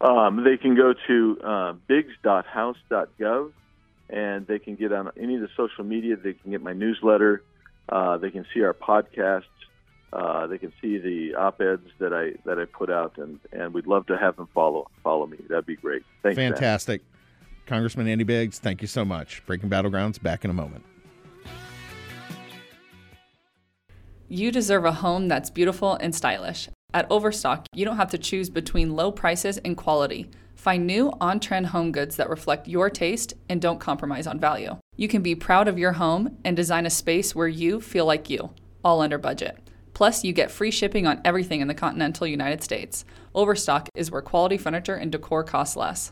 [0.00, 3.52] Um, they can go to uh, biggs.house.gov
[4.10, 6.16] and they can get on any of the social media.
[6.16, 7.42] They can get my newsletter.
[7.88, 9.44] Uh, they can see our podcasts.
[10.12, 13.86] Uh, they can see the op-eds that I that I put out, and, and we'd
[13.86, 15.36] love to have them follow follow me.
[15.48, 16.02] That'd be great.
[16.22, 16.36] Thanks.
[16.36, 17.02] Fantastic,
[17.66, 18.58] Congressman Andy Biggs.
[18.58, 19.44] Thank you so much.
[19.44, 20.84] Breaking Battlegrounds back in a moment.
[24.30, 26.68] You deserve a home that's beautiful and stylish.
[26.94, 30.30] At Overstock, you don't have to choose between low prices and quality.
[30.54, 34.74] Find new on trend home goods that reflect your taste and don't compromise on value.
[34.96, 38.30] You can be proud of your home and design a space where you feel like
[38.30, 39.58] you, all under budget.
[39.92, 43.04] Plus, you get free shipping on everything in the continental United States.
[43.34, 46.10] Overstock is where quality furniture and decor cost less.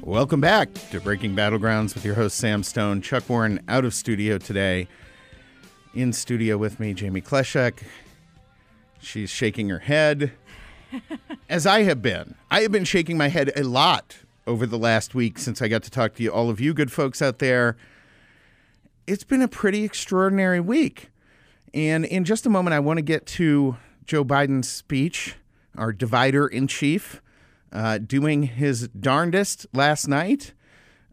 [0.00, 3.02] Welcome back to Breaking Battlegrounds with your host, Sam Stone.
[3.02, 4.88] Chuck Warren out of studio today.
[5.94, 7.82] In studio with me, Jamie Kleshek.
[8.98, 10.32] She's shaking her head,
[11.50, 12.34] as I have been.
[12.50, 15.82] I have been shaking my head a lot over the last week since I got
[15.82, 17.76] to talk to you, all of you good folks out there.
[19.06, 21.10] It's been a pretty extraordinary week.
[21.74, 23.76] And in just a moment, I want to get to
[24.06, 25.34] Joe Biden's speech,
[25.76, 27.20] our divider in chief,
[27.70, 30.54] uh, doing his darndest last night.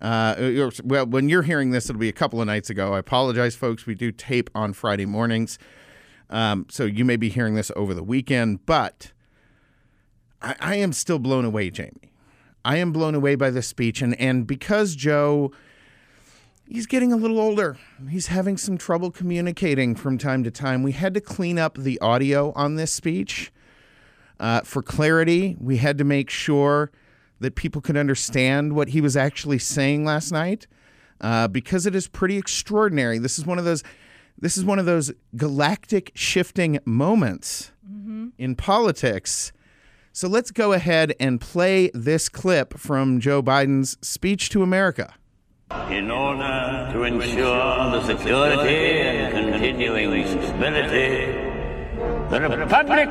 [0.01, 2.93] Uh, well, when you're hearing this, it'll be a couple of nights ago.
[2.93, 3.85] I apologize, folks.
[3.85, 5.59] We do tape on Friday mornings.
[6.29, 9.11] Um, so you may be hearing this over the weekend, but
[10.41, 12.11] I, I am still blown away, Jamie.
[12.63, 14.01] I am blown away by this speech.
[14.01, 15.51] And, and because Joe,
[16.67, 17.77] he's getting a little older,
[18.09, 20.83] he's having some trouble communicating from time to time.
[20.83, 23.51] We had to clean up the audio on this speech.
[24.39, 26.91] Uh, for clarity, we had to make sure
[27.39, 30.67] that people could understand what he was actually saying last night,
[31.21, 33.17] uh, because it is pretty extraordinary.
[33.17, 33.83] This is one of those.
[34.41, 38.29] This is one of those galactic shifting moments mm-hmm.
[38.37, 39.51] in politics.
[40.13, 45.13] So let's go ahead and play this clip from Joe Biden's speech to America.
[45.89, 51.31] In order to ensure the security and continuing stability,
[52.29, 53.09] the Republic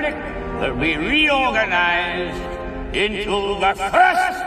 [0.60, 2.57] will be reorganized
[2.92, 4.38] into the first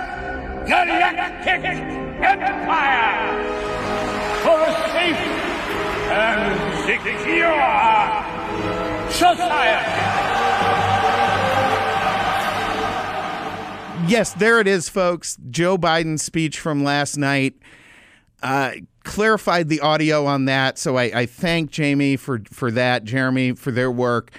[0.68, 1.64] galactic
[2.24, 3.44] empire
[4.42, 5.16] for a safe
[6.12, 7.62] and secure
[9.12, 10.02] society.
[14.08, 15.38] Yes, there it is, folks.
[15.52, 17.54] Joe Biden's speech from last night.
[18.42, 18.72] Uh,
[19.04, 23.70] clarified the audio on that, so I, I thank Jamie for for that, Jeremy for
[23.72, 24.32] their work,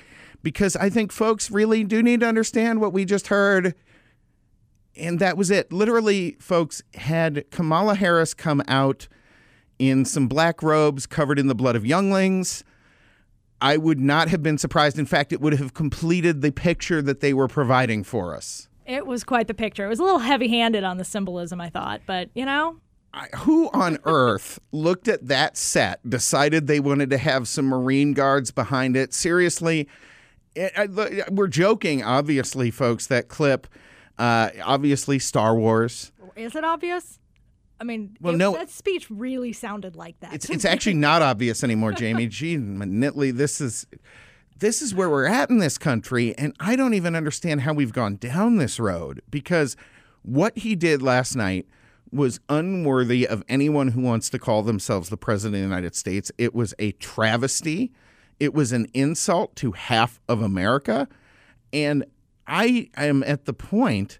[0.42, 3.76] because I think folks really do need to understand what we just heard
[4.96, 5.72] and that was it.
[5.72, 9.08] Literally, folks, had Kamala Harris come out
[9.78, 12.62] in some black robes covered in the blood of younglings,
[13.60, 14.98] I would not have been surprised.
[14.98, 18.68] In fact, it would have completed the picture that they were providing for us.
[18.86, 19.84] It was quite the picture.
[19.84, 22.76] It was a little heavy handed on the symbolism, I thought, but you know,
[23.14, 28.14] I, who on earth looked at that set, decided they wanted to have some Marine
[28.14, 29.12] guards behind it?
[29.12, 29.88] Seriously,
[30.54, 30.86] it, I,
[31.30, 33.06] we're joking, obviously, folks.
[33.06, 33.66] That clip,
[34.22, 36.12] uh, obviously, Star Wars.
[36.36, 37.18] is it obvious?
[37.80, 38.52] I mean, Well, it- no.
[38.52, 40.32] that speech really sounded like that.
[40.34, 42.28] It's it's actually not obvious anymore, Jamie.
[42.28, 43.86] Gee, Nitley, this is
[44.58, 47.92] this is where we're at in this country, and I don't even understand how we've
[47.92, 49.76] gone down this road because
[50.22, 51.66] what he did last night
[52.12, 56.30] was unworthy of anyone who wants to call themselves the president of the United States.
[56.38, 57.90] It was a travesty.
[58.38, 61.08] It was an insult to half of America,
[61.72, 62.04] and
[62.46, 64.18] I am at the point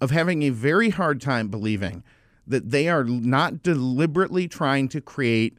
[0.00, 2.04] of having a very hard time believing
[2.46, 5.58] that they are not deliberately trying to create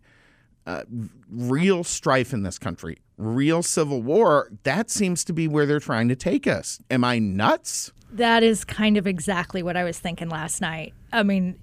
[0.65, 0.83] uh,
[1.29, 4.51] real strife in this country, real civil war.
[4.63, 6.79] That seems to be where they're trying to take us.
[6.89, 7.91] Am I nuts?
[8.11, 10.93] That is kind of exactly what I was thinking last night.
[11.11, 11.59] I mean,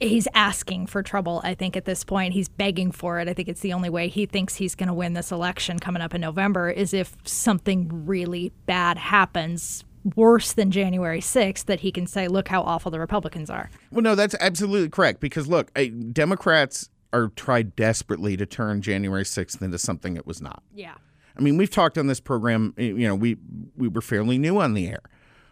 [0.00, 2.34] he's asking for trouble, I think, at this point.
[2.34, 3.28] He's begging for it.
[3.28, 6.02] I think it's the only way he thinks he's going to win this election coming
[6.02, 11.90] up in November is if something really bad happens, worse than January 6th, that he
[11.90, 13.70] can say, look how awful the Republicans are.
[13.90, 15.72] Well, no, that's absolutely correct because look,
[16.12, 20.62] Democrats are tried desperately to turn January 6th into something it was not.
[20.74, 20.94] Yeah.
[21.36, 23.36] I mean, we've talked on this program, you know, we
[23.76, 25.02] we were fairly new on the air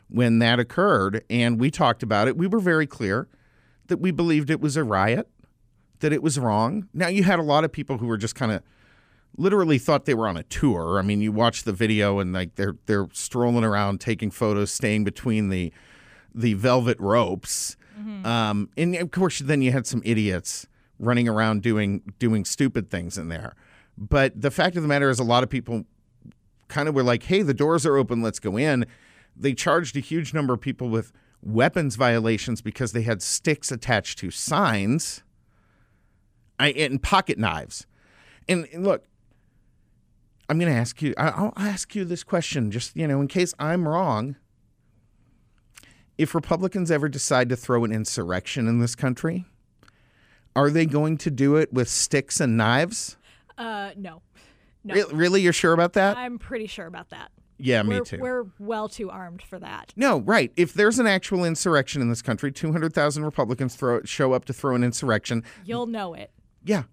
[0.08, 2.36] when that occurred and we talked about it.
[2.36, 3.28] We were very clear
[3.88, 5.28] that we believed it was a riot,
[6.00, 6.88] that it was wrong.
[6.92, 8.62] Now, you had a lot of people who were just kind of
[9.36, 10.98] literally thought they were on a tour.
[10.98, 15.04] I mean, you watch the video and like they're they're strolling around taking photos, staying
[15.04, 15.72] between the
[16.34, 17.76] the velvet ropes.
[18.26, 20.66] Um, and of course, then you had some idiots
[20.98, 23.54] running around doing doing stupid things in there.
[23.96, 25.84] But the fact of the matter is, a lot of people
[26.68, 28.86] kind of were like, "Hey, the doors are open, let's go in."
[29.36, 31.12] They charged a huge number of people with
[31.44, 35.22] weapons violations because they had sticks attached to signs
[36.58, 37.86] I, and pocket knives.
[38.48, 39.04] And, and look,
[40.48, 41.14] I'm going to ask you.
[41.18, 44.36] I- I'll ask you this question, just you know, in case I'm wrong.
[46.16, 49.46] If Republicans ever decide to throw an insurrection in this country,
[50.54, 53.16] are they going to do it with sticks and knives?
[53.58, 54.22] Uh, no.
[54.84, 54.94] No.
[54.94, 56.16] Re- Really, you're sure about that?
[56.16, 57.32] I'm pretty sure about that.
[57.58, 58.18] Yeah, me we're, too.
[58.18, 59.92] We're well too armed for that.
[59.96, 60.52] No, right.
[60.56, 64.74] If there's an actual insurrection in this country, 200,000 Republicans throw show up to throw
[64.74, 65.44] an insurrection.
[65.64, 66.30] You'll know it.
[66.64, 66.84] Yeah,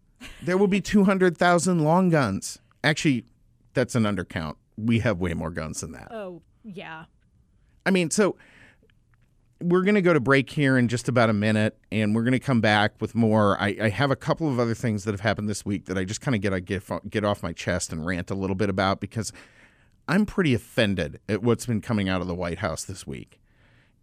[0.41, 2.59] there will be 200,000 long guns.
[2.83, 3.25] Actually,
[3.73, 4.55] that's an undercount.
[4.77, 6.11] We have way more guns than that.
[6.11, 7.05] Oh, yeah.
[7.85, 8.35] I mean, so
[9.61, 12.33] we're going to go to break here in just about a minute, and we're going
[12.33, 13.59] to come back with more.
[13.59, 16.03] I, I have a couple of other things that have happened this week that I
[16.03, 18.69] just kind of get, I get get off my chest and rant a little bit
[18.69, 19.31] about because
[20.07, 23.39] I'm pretty offended at what's been coming out of the White House this week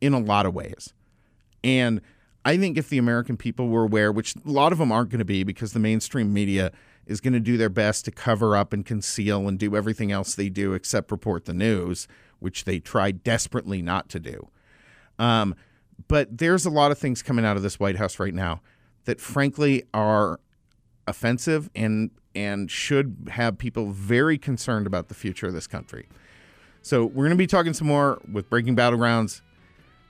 [0.00, 0.94] in a lot of ways.
[1.62, 2.00] And
[2.44, 5.18] I think if the American people were aware, which a lot of them aren't going
[5.18, 6.72] to be because the mainstream media
[7.06, 10.34] is going to do their best to cover up and conceal and do everything else
[10.34, 12.06] they do except report the news,
[12.38, 14.48] which they try desperately not to do.
[15.18, 15.54] Um,
[16.06, 18.60] but there's a lot of things coming out of this White House right now
[19.04, 20.38] that frankly are
[21.06, 26.08] offensive and and should have people very concerned about the future of this country.
[26.82, 29.40] So we're going to be talking some more with Breaking Battlegrounds.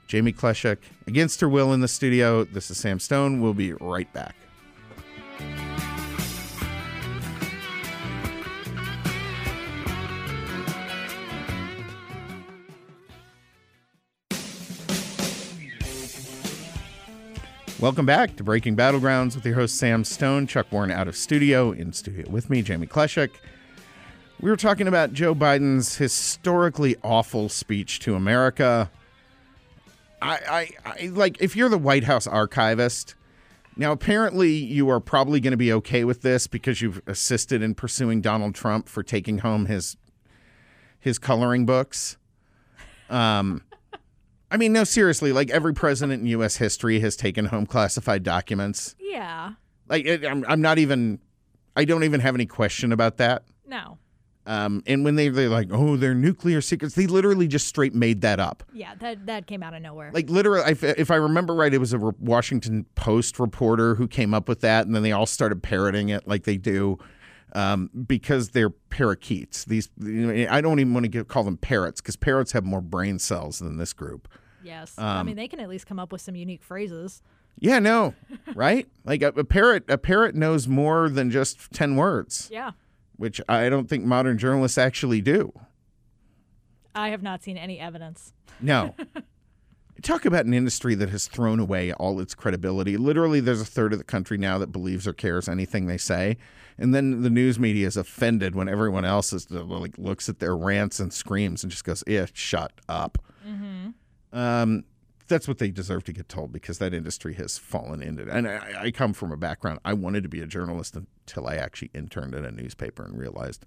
[0.07, 0.77] Jamie Kleshik
[1.07, 2.43] against her will in the studio.
[2.43, 3.41] This is Sam Stone.
[3.41, 4.35] We'll be right back.
[17.79, 21.71] Welcome back to Breaking Battlegrounds with your host Sam Stone, Chuck Warren out of studio,
[21.71, 23.29] in studio with me, Jamie Kleshik.
[24.41, 28.91] We were talking about Joe Biden's historically awful speech to America.
[30.21, 33.15] I, I, I like if you're the White House archivist.
[33.77, 37.75] Now, apparently, you are probably going to be okay with this because you've assisted in
[37.75, 39.95] pursuing Donald Trump for taking home his
[40.99, 42.17] his coloring books.
[43.09, 43.61] Um,
[44.51, 45.31] I mean, no, seriously.
[45.31, 46.57] Like every president in U.S.
[46.57, 48.95] history has taken home classified documents.
[48.99, 49.53] Yeah.
[49.87, 51.19] Like it, I'm, I'm not even.
[51.75, 53.43] I don't even have any question about that.
[53.65, 53.99] No.
[54.45, 58.21] Um, and when they, they're like, oh, they're nuclear secrets, they literally just straight made
[58.21, 58.63] that up.
[58.73, 60.09] Yeah, that that came out of nowhere.
[60.11, 64.33] Like literally, if, if I remember right, it was a Washington Post reporter who came
[64.33, 66.97] up with that, and then they all started parroting it like they do,
[67.53, 69.65] um, because they're parakeets.
[69.65, 72.63] These you know, I don't even want to get, call them parrots because parrots have
[72.65, 74.27] more brain cells than this group.
[74.63, 74.93] Yes.
[74.97, 77.21] I Um, mean, they can at least come up with some unique phrases.
[77.59, 78.13] Yeah, no,
[78.55, 78.87] right?
[79.03, 82.71] Like a, a parrot, a parrot knows more than just ten words, Yeah.
[83.17, 85.51] which I don't think modern journalists actually do.
[86.95, 88.33] I have not seen any evidence.
[88.61, 88.95] No.
[90.01, 92.97] Talk about an industry that has thrown away all its credibility.
[92.97, 96.37] Literally, there's a third of the country now that believes or cares anything they say,
[96.77, 100.55] and then the news media is offended when everyone else is like looks at their
[100.55, 103.17] rants and screams and just goes, "Yeah, shut up."
[104.31, 104.83] Um,
[105.27, 108.29] that's what they deserve to get told because that industry has fallen into it.
[108.29, 109.79] And I, I come from a background.
[109.85, 113.65] I wanted to be a journalist until I actually interned in a newspaper and realized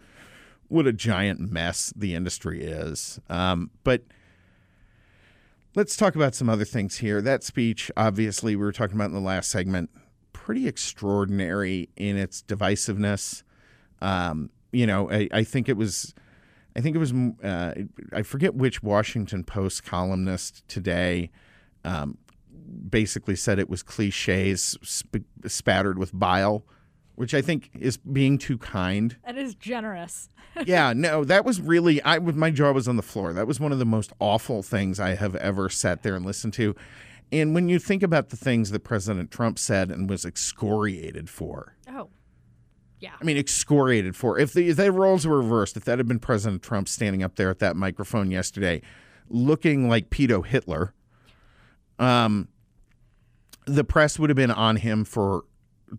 [0.69, 3.21] what a giant mess the industry is.
[3.29, 4.03] Um, but
[5.75, 7.21] let's talk about some other things here.
[7.23, 9.91] That speech, obviously, we were talking about in the last segment,
[10.33, 13.43] pretty extraordinary in its divisiveness.
[14.01, 16.15] Um, you know, I, I think it was.
[16.75, 17.13] I think it was.
[17.13, 17.75] Uh,
[18.13, 21.31] I forget which Washington Post columnist today
[21.85, 22.19] um,
[22.89, 26.65] basically said it was cliches sp- spattered with bile,
[27.15, 30.29] which I think is being too kind That is generous.
[30.67, 33.33] yeah, no, that was really I my jaw was on the floor.
[33.33, 36.53] That was one of the most awful things I have ever sat there and listened
[36.55, 36.75] to.
[37.31, 41.77] And when you think about the things that President Trump said and was excoriated for,
[41.89, 42.11] Oh.
[43.01, 43.11] Yeah.
[43.21, 44.39] I mean, excoriated for.
[44.39, 47.35] If the, if the roles were reversed, if that had been President Trump standing up
[47.35, 48.81] there at that microphone yesterday,
[49.29, 50.95] looking like pedo Hitler,
[51.99, 52.47] um,
[53.67, 55.45] the press would have been on him for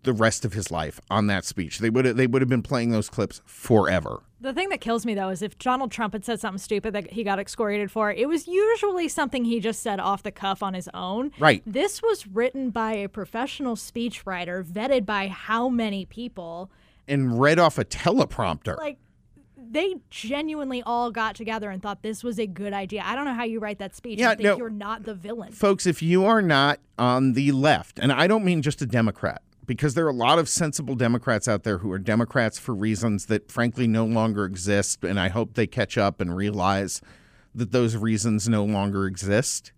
[0.02, 1.78] the rest of his life on that speech.
[1.78, 4.22] They would have, they would have been playing those clips forever.
[4.40, 7.12] The thing that kills me though is if Donald Trump had said something stupid that
[7.12, 10.74] he got excoriated for, it was usually something he just said off the cuff on
[10.74, 11.30] his own.
[11.38, 11.62] Right.
[11.64, 16.70] This was written by a professional speechwriter, vetted by how many people?
[17.06, 18.76] and read off a teleprompter.
[18.78, 18.98] Like
[19.56, 23.02] they genuinely all got together and thought this was a good idea.
[23.04, 24.56] I don't know how you write that speech Yeah, think no.
[24.56, 25.52] you're not the villain.
[25.52, 29.42] Folks, if you are not on the left, and I don't mean just a Democrat,
[29.64, 33.26] because there are a lot of sensible Democrats out there who are Democrats for reasons
[33.26, 37.00] that frankly no longer exist, and I hope they catch up and realize
[37.54, 39.72] that those reasons no longer exist.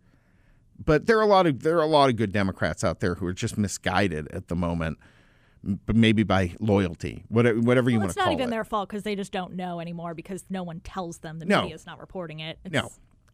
[0.82, 3.14] But there are a lot of there are a lot of good Democrats out there
[3.14, 4.98] who are just misguided at the moment,
[5.62, 9.02] but maybe by loyalty, whatever, whatever you Well, want it's not even their fault because
[9.02, 11.38] they just don't know anymore because no one tells them.
[11.38, 11.66] The No.
[11.68, 12.58] is not reporting it.
[12.64, 12.90] It's, No.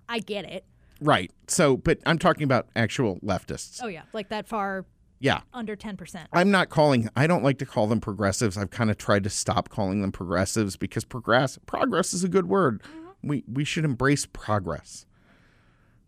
[0.08, 0.64] I get it.
[1.00, 1.32] Right.
[1.48, 3.80] So, but I'm talking about actual leftists.
[3.82, 4.84] Oh yeah, like that far
[5.22, 5.40] Yeah.
[5.54, 6.28] under ten percent.
[6.32, 7.08] I'm not calling.
[7.16, 8.58] I don't like to call them progressives.
[8.58, 12.48] I've kind of tried to stop calling them progressives because progress progress is a good
[12.48, 12.82] word.
[12.82, 13.28] Mm-hmm.
[13.28, 15.06] We we should embrace progress.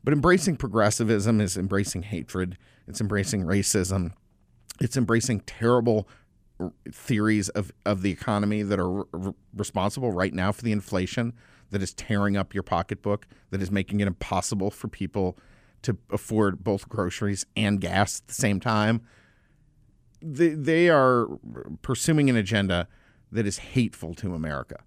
[0.03, 2.59] But embracing progressivism is embracing hatred.
[2.87, 4.13] It's embracing racism.
[4.81, 6.09] It's embracing terrible
[6.61, 11.33] r- theories of, of the economy that are r- responsible right now for the inflation
[11.71, 15.39] that is tearing up your pocketbook, that is making it impossible for people
[15.85, 19.03] to afford both groceries and gas at the same time
[20.25, 21.29] they, they are
[21.83, 22.89] pursuing an agenda
[23.31, 24.81] that is hateful to America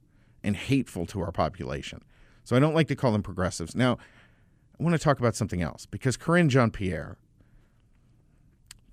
[0.44, 2.04] and hateful to our population.
[2.44, 3.76] So I don't like to call them progressives.
[3.76, 3.98] Now,
[4.80, 7.18] I want to talk about something else because Karine Jean Pierre,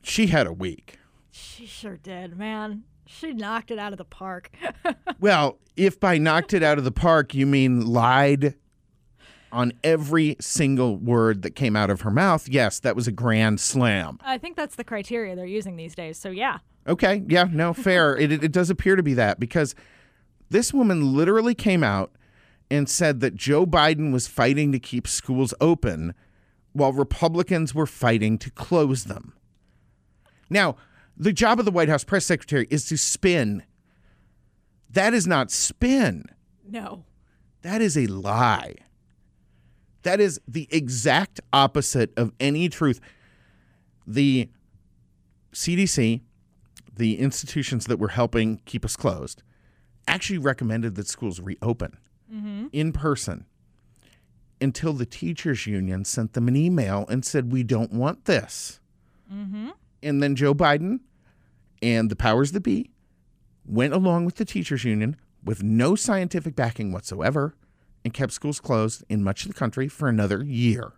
[0.02, 0.98] she had a week.
[1.30, 2.84] She sure did, man.
[3.06, 4.50] She knocked it out of the park.
[5.20, 8.56] Well, if by knocked it out of the park, you mean lied
[9.54, 13.60] on every single word that came out of her mouth, yes, that was a grand
[13.60, 14.18] slam.
[14.22, 16.18] I think that's the criteria they're using these days.
[16.18, 18.16] So yeah, Okay, yeah, no, fair.
[18.16, 19.74] it, it, does appear to be that because
[20.50, 22.12] this woman literally came out
[22.70, 26.14] and said that Joe Biden was fighting to keep schools open
[26.72, 29.34] while Republicans were fighting to close them.
[30.50, 30.76] Now,
[31.16, 33.62] the job of the White House press secretary is to spin.
[34.90, 36.24] That is not spin.
[36.68, 37.04] no.
[37.62, 38.74] That is a lie.
[40.04, 43.00] That is the exact opposite of any truth.
[44.06, 44.48] The
[45.52, 46.20] CDC,
[46.94, 49.42] the institutions that were helping keep us closed,
[50.06, 51.96] actually recommended that schools reopen
[52.32, 52.66] mm-hmm.
[52.72, 53.46] in person
[54.60, 58.80] until the teachers union sent them an email and said, We don't want this.
[59.32, 59.70] Mm-hmm.
[60.02, 61.00] And then Joe Biden
[61.82, 62.90] and the powers that be
[63.66, 67.54] went along with the teachers union with no scientific backing whatsoever
[68.04, 70.92] and kept schools closed in much of the country for another year.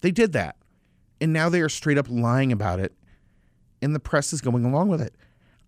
[0.00, 0.56] They did that.
[1.20, 2.94] And now they are straight up lying about it,
[3.82, 5.14] and the press is going along with it.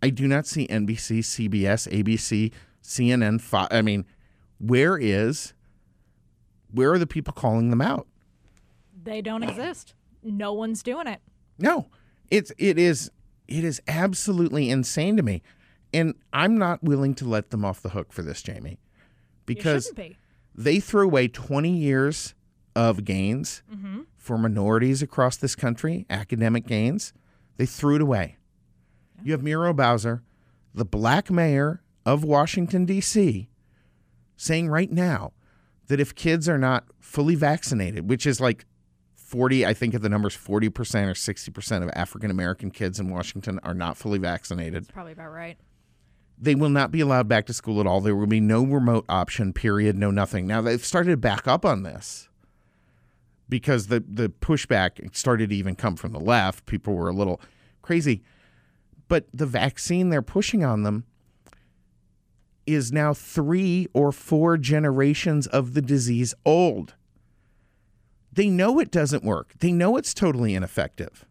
[0.02, 3.68] I do not see NBC, CBS, ABC, CNN.
[3.70, 4.06] I mean,
[4.58, 5.52] where is,
[6.72, 8.06] where are the people calling them out?
[9.04, 9.94] They don't exist.
[10.22, 11.20] No one's doing it.
[11.58, 11.88] No,
[12.30, 13.10] it's it is
[13.48, 15.42] it is absolutely insane to me,
[15.92, 18.78] and I'm not willing to let them off the hook for this, Jamie,
[19.46, 20.16] because be.
[20.54, 22.34] they threw away 20 years
[22.74, 24.02] of gains mm-hmm.
[24.16, 27.12] for minorities across this country, academic gains,
[27.56, 28.36] they threw it away.
[29.22, 30.22] You have Muriel Bowser,
[30.74, 33.48] the black mayor of Washington, D.C.,
[34.36, 35.32] saying right now
[35.86, 38.64] that if kids are not fully vaccinated, which is like
[39.14, 43.60] 40, I think of the numbers 40% or 60% of African American kids in Washington
[43.62, 45.56] are not fully vaccinated, It's probably about right.
[46.38, 48.00] They will not be allowed back to school at all.
[48.00, 50.46] There will be no remote option, period, no nothing.
[50.46, 52.28] Now they've started to back up on this
[53.48, 56.66] because the, the pushback started to even come from the left.
[56.66, 57.40] People were a little
[57.82, 58.22] crazy.
[59.08, 61.04] But the vaccine they're pushing on them
[62.66, 66.94] is now three or four generations of the disease old.
[68.32, 69.52] They know it doesn't work.
[69.58, 71.26] They know it's totally ineffective.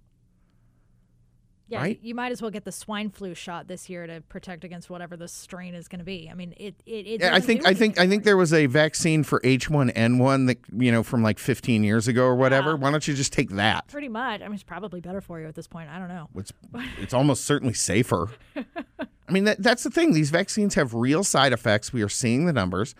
[1.72, 2.00] Yeah, Right?
[2.02, 5.16] you might as well get the swine flu shot this year to protect against whatever
[5.16, 6.30] the strain is going to be.
[6.30, 8.66] I mean, it it, it Yeah, I think I think I think there was a
[8.66, 12.72] vaccine for H1N1 that you know from like 15 years ago or whatever.
[12.72, 12.76] Yeah.
[12.76, 13.88] Why don't you just take that?
[13.88, 14.42] pretty much.
[14.42, 15.90] I mean, it's probably better for you at this point.
[15.90, 16.28] I don't know.
[16.36, 16.52] It's
[17.00, 18.30] it's almost certainly safer.
[18.56, 20.12] I mean that that's the thing.
[20.12, 21.94] These vaccines have real side effects.
[21.94, 22.96] We are seeing the numbers.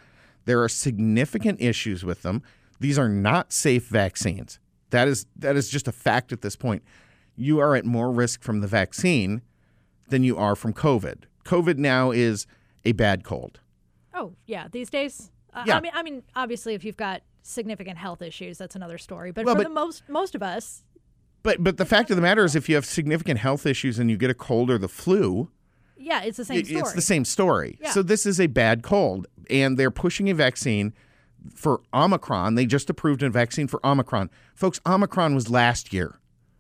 [0.46, 2.42] There are significant issues with them.
[2.80, 4.60] These are not safe vaccines.
[4.92, 6.84] That is that is just a fact at this point.
[7.36, 9.42] You are at more risk from the vaccine
[10.10, 11.24] than you are from COVID.
[11.46, 12.46] COVID now is
[12.86, 13.60] a bad cold.
[14.14, 15.32] Oh yeah, these days.
[15.54, 15.78] Uh, Yeah.
[15.78, 19.32] I mean, I mean, obviously, if you've got significant health issues, that's another story.
[19.32, 20.84] But Well, for but- the most most of us,
[21.44, 24.12] But but the fact of the matter is, if you have significant health issues and
[24.12, 25.50] you get a cold or the flu,
[25.98, 26.80] yeah, it's the same story.
[26.82, 27.78] it's the same story.
[27.82, 27.90] Yeah.
[27.92, 30.94] So this is a bad cold, and they're pushing a vaccine
[31.56, 32.54] for Omicron.
[32.56, 34.80] They just approved a vaccine for Omicron, folks.
[34.86, 36.20] Omicron was last year.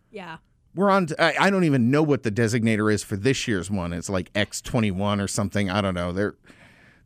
[0.09, 0.37] Yeah.
[0.73, 1.07] We're on.
[1.19, 3.93] I I don't even know what the designator is for this year's one.
[3.93, 5.69] It's like X twenty one or something.
[5.69, 6.11] I don't know.
[6.11, 6.35] They're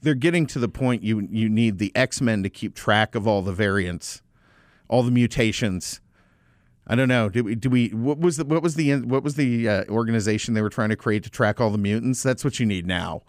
[0.01, 3.27] they're getting to the point you you need the X Men to keep track of
[3.27, 4.21] all the variants,
[4.87, 5.99] all the mutations.
[6.87, 7.29] I don't know.
[7.29, 7.55] Do we?
[7.55, 7.89] Do we?
[7.89, 8.45] What was the?
[8.45, 8.97] What was the?
[8.97, 12.21] What was the uh, organization they were trying to create to track all the mutants?
[12.21, 13.23] That's what you need now.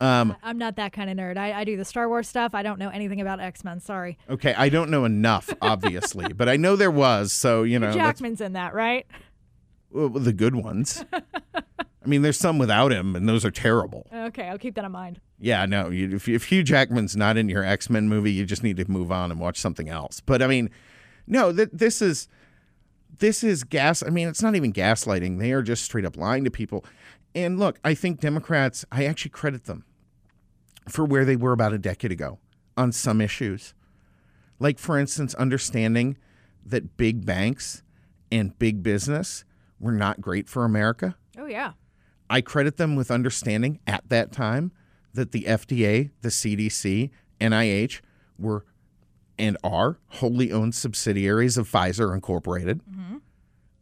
[0.00, 1.38] Um, I'm not that kind of nerd.
[1.38, 2.54] I, I do the Star Wars stuff.
[2.54, 3.80] I don't know anything about X Men.
[3.80, 4.18] Sorry.
[4.28, 7.32] Okay, I don't know enough, obviously, but I know there was.
[7.32, 9.06] So you know, Jackman's in that, right?
[9.90, 11.04] well, the good ones.
[11.14, 14.06] I mean, there's some without him, and those are terrible.
[14.14, 15.20] Okay, I'll keep that in mind.
[15.40, 15.90] Yeah, no.
[15.90, 18.90] You, if, if Hugh Jackman's not in your X Men movie, you just need to
[18.90, 20.20] move on and watch something else.
[20.20, 20.70] But I mean,
[21.26, 22.28] no, th- this is
[23.18, 24.02] this is gas.
[24.02, 25.38] I mean, it's not even gaslighting.
[25.38, 26.84] They are just straight up lying to people.
[27.34, 28.84] And look, I think Democrats.
[28.92, 29.84] I actually credit them
[30.88, 32.38] for where they were about a decade ago
[32.76, 33.74] on some issues,
[34.58, 36.16] like for instance, understanding
[36.64, 37.82] that big banks
[38.30, 39.44] and big business
[39.78, 41.16] were not great for America.
[41.38, 41.72] Oh yeah.
[42.28, 44.72] I credit them with understanding at that time
[45.14, 47.10] that the FDA, the CDC,
[47.40, 48.00] NIH
[48.38, 48.64] were
[49.38, 52.80] and are wholly owned subsidiaries of Pfizer Incorporated.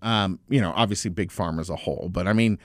[0.02, 2.58] Um, you know, obviously big pharma as a whole, but I mean,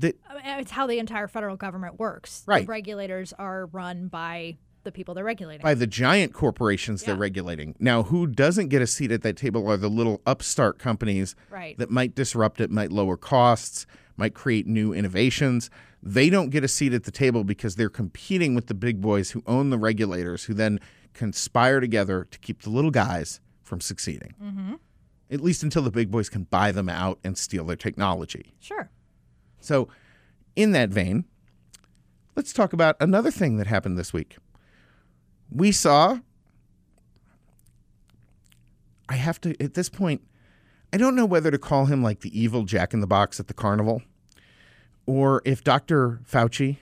[0.00, 0.12] mean,
[0.58, 2.42] it's how the entire federal government works.
[2.46, 2.66] Right.
[2.66, 5.62] The regulators are run by the people they're regulating.
[5.62, 7.74] by the giant corporations they're regulating.
[7.78, 11.78] Now, who doesn't get a seat at that table are the little upstart companies Right.
[11.78, 13.86] that might disrupt it, might lower costs,
[14.18, 15.70] might create new innovations.
[16.02, 19.30] They don't get a seat at the table because they're competing with the big boys
[19.30, 20.78] who own the regulators, who then
[21.14, 24.34] conspire together to keep the little guys from succeeding.
[24.42, 24.74] Mm-hmm.
[25.30, 28.52] At least until the big boys can buy them out and steal their technology.
[28.60, 28.90] Sure.
[29.64, 29.88] So,
[30.56, 31.24] in that vein,
[32.36, 34.36] let's talk about another thing that happened this week.
[35.50, 36.18] We saw,
[39.08, 40.22] I have to, at this point,
[40.92, 43.48] I don't know whether to call him like the evil Jack in the Box at
[43.48, 44.02] the carnival
[45.06, 46.20] or if Dr.
[46.30, 46.78] Fauci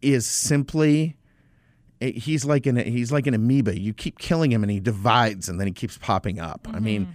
[0.00, 1.16] is simply.
[2.00, 3.78] eh, He's like an he's like an amoeba.
[3.78, 6.66] You keep killing him, and he divides, and then he keeps popping up.
[6.72, 7.14] I mean,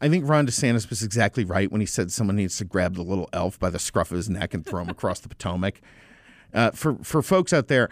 [0.00, 3.02] I think Ron DeSantis was exactly right when he said someone needs to grab the
[3.02, 5.80] little elf by the scruff of his neck and throw him across the Potomac.
[6.54, 7.90] Uh, for for folks out there,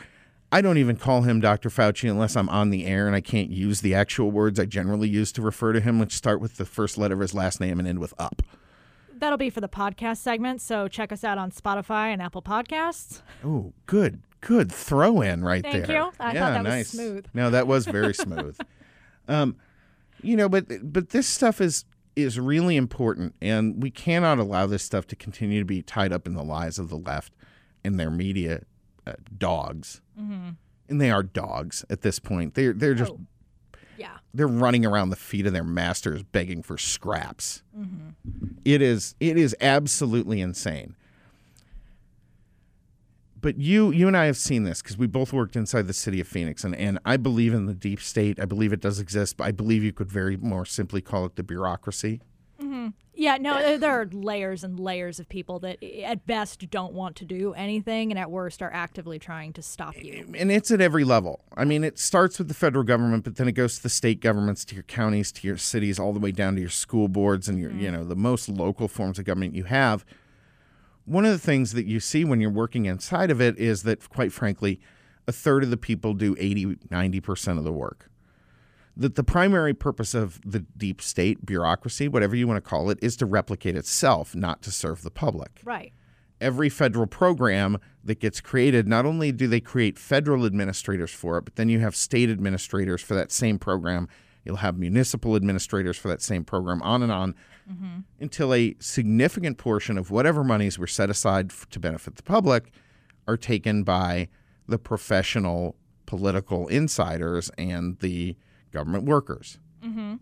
[0.52, 1.68] I don't even call him Dr.
[1.68, 5.08] Fauci unless I'm on the air and I can't use the actual words I generally
[5.08, 7.78] use to refer to him, which start with the first letter of his last name
[7.78, 8.42] and end with up.
[9.12, 10.60] That'll be for the podcast segment.
[10.60, 13.22] So check us out on Spotify and Apple Podcasts.
[13.44, 15.86] Oh, good, good throw in right Thank there.
[15.86, 16.20] Thank you.
[16.20, 16.88] I thought yeah, that was nice.
[16.90, 17.26] smooth.
[17.34, 18.56] No, that was very smooth.
[19.28, 19.56] um,
[20.22, 21.84] you know, but but this stuff is
[22.16, 26.26] is really important, and we cannot allow this stuff to continue to be tied up
[26.26, 27.32] in the lies of the left
[27.84, 28.62] and their media
[29.06, 30.00] uh, dogs.
[30.18, 32.54] And they are dogs at this point.
[32.54, 33.20] They're they're just Oh.
[33.98, 34.18] Yeah.
[34.34, 37.62] they're running around the feet of their masters begging for scraps.
[38.64, 40.94] It is it is absolutely insane.
[43.46, 46.20] But you you and I have seen this because we both worked inside the city
[46.20, 48.40] of Phoenix, and, and I believe in the deep state.
[48.40, 51.36] I believe it does exist, but I believe you could very more simply call it
[51.36, 52.22] the bureaucracy.
[52.60, 52.88] Mm-hmm.
[53.14, 57.14] Yeah, no, there- there are layers and layers of people that at best don't want
[57.16, 60.26] to do anything and at worst are actively trying to stop you.
[60.36, 61.44] and it's at every level.
[61.56, 64.20] I mean, it starts with the federal government, but then it goes to the state
[64.20, 67.48] governments, to your counties, to your cities, all the way down to your school boards
[67.48, 67.80] and your, mm-hmm.
[67.80, 70.04] you know, the most local forms of government you have.
[71.06, 74.08] One of the things that you see when you're working inside of it is that,
[74.10, 74.80] quite frankly,
[75.26, 78.10] a third of the people do 80, 90% of the work.
[78.96, 82.98] That the primary purpose of the deep state bureaucracy, whatever you want to call it,
[83.02, 85.92] is to replicate itself, not to serve the public Right.
[86.40, 91.44] every federal program that gets created, not only do they create federal administrators for it,
[91.44, 94.08] but then you have state administrators for that same program.
[94.46, 97.34] You'll have municipal administrators for that same program, on and on,
[97.70, 97.98] mm-hmm.
[98.20, 102.70] until a significant portion of whatever monies were set aside f- to benefit the public
[103.26, 104.28] are taken by
[104.68, 105.74] the professional
[106.06, 108.36] political insiders and the
[108.70, 110.14] government workers mm-hmm.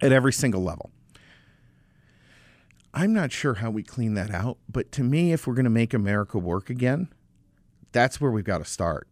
[0.00, 0.90] at every single level.
[2.94, 5.70] I'm not sure how we clean that out, but to me, if we're going to
[5.70, 7.08] make America work again,
[7.92, 9.08] that's where we've got to start.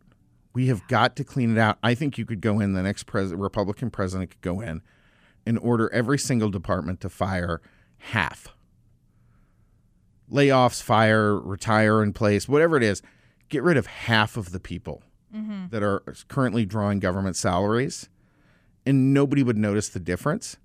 [0.61, 1.79] We have got to clean it out.
[1.83, 4.83] I think you could go in, the next pres- Republican president could go in
[5.47, 7.63] and order every single department to fire
[7.97, 8.47] half.
[10.31, 13.01] Layoffs, fire, retire in place, whatever it is,
[13.49, 15.03] get rid of half of the people
[15.35, 15.69] mm-hmm.
[15.71, 18.11] that are currently drawing government salaries,
[18.85, 20.59] and nobody would notice the difference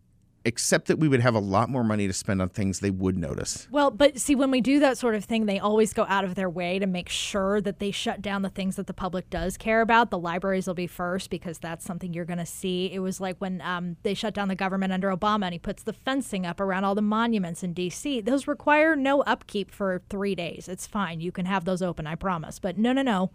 [0.45, 3.17] except that we would have a lot more money to spend on things they would
[3.17, 3.67] notice.
[3.71, 6.35] Well, but see, when we do that sort of thing, they always go out of
[6.35, 9.57] their way to make sure that they shut down the things that the public does
[9.57, 10.11] care about.
[10.11, 12.91] The libraries will be first because that's something you're going to see.
[12.93, 15.81] It was like when um, they shut down the government under Obama and he puts
[15.81, 18.21] the fencing up around all the monuments in D.C.
[18.21, 20.69] Those require no upkeep for three days.
[20.69, 21.21] It's fine.
[21.21, 22.59] You can have those open, I promise.
[22.59, 23.31] But no, no, no.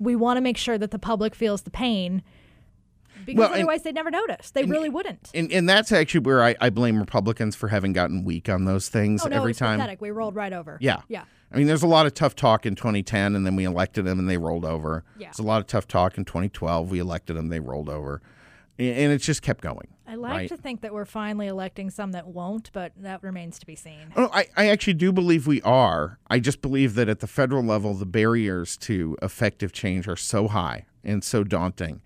[0.00, 2.22] We want to make sure that the public feels the pain
[3.24, 4.50] because Well, and- otherwise they'd never notice.
[4.50, 5.30] They really wouldn't.
[5.34, 8.88] And, and that's actually where I, I blame Republicans for having gotten weak on those
[8.88, 9.78] things oh, no, every time.
[9.78, 10.00] pathetic.
[10.00, 10.78] We rolled right over.
[10.80, 11.02] Yeah.
[11.08, 11.24] Yeah.
[11.52, 14.18] I mean, there's a lot of tough talk in 2010, and then we elected them
[14.18, 15.04] and they rolled over.
[15.18, 15.26] Yeah.
[15.28, 16.90] There's a lot of tough talk in 2012.
[16.90, 18.22] We elected them, they rolled over.
[18.78, 19.88] And, and it just kept going.
[20.06, 20.48] I like right?
[20.48, 24.12] to think that we're finally electing some that won't, but that remains to be seen.
[24.16, 26.18] Oh, I, I actually do believe we are.
[26.28, 30.48] I just believe that at the federal level, the barriers to effective change are so
[30.48, 32.00] high and so daunting.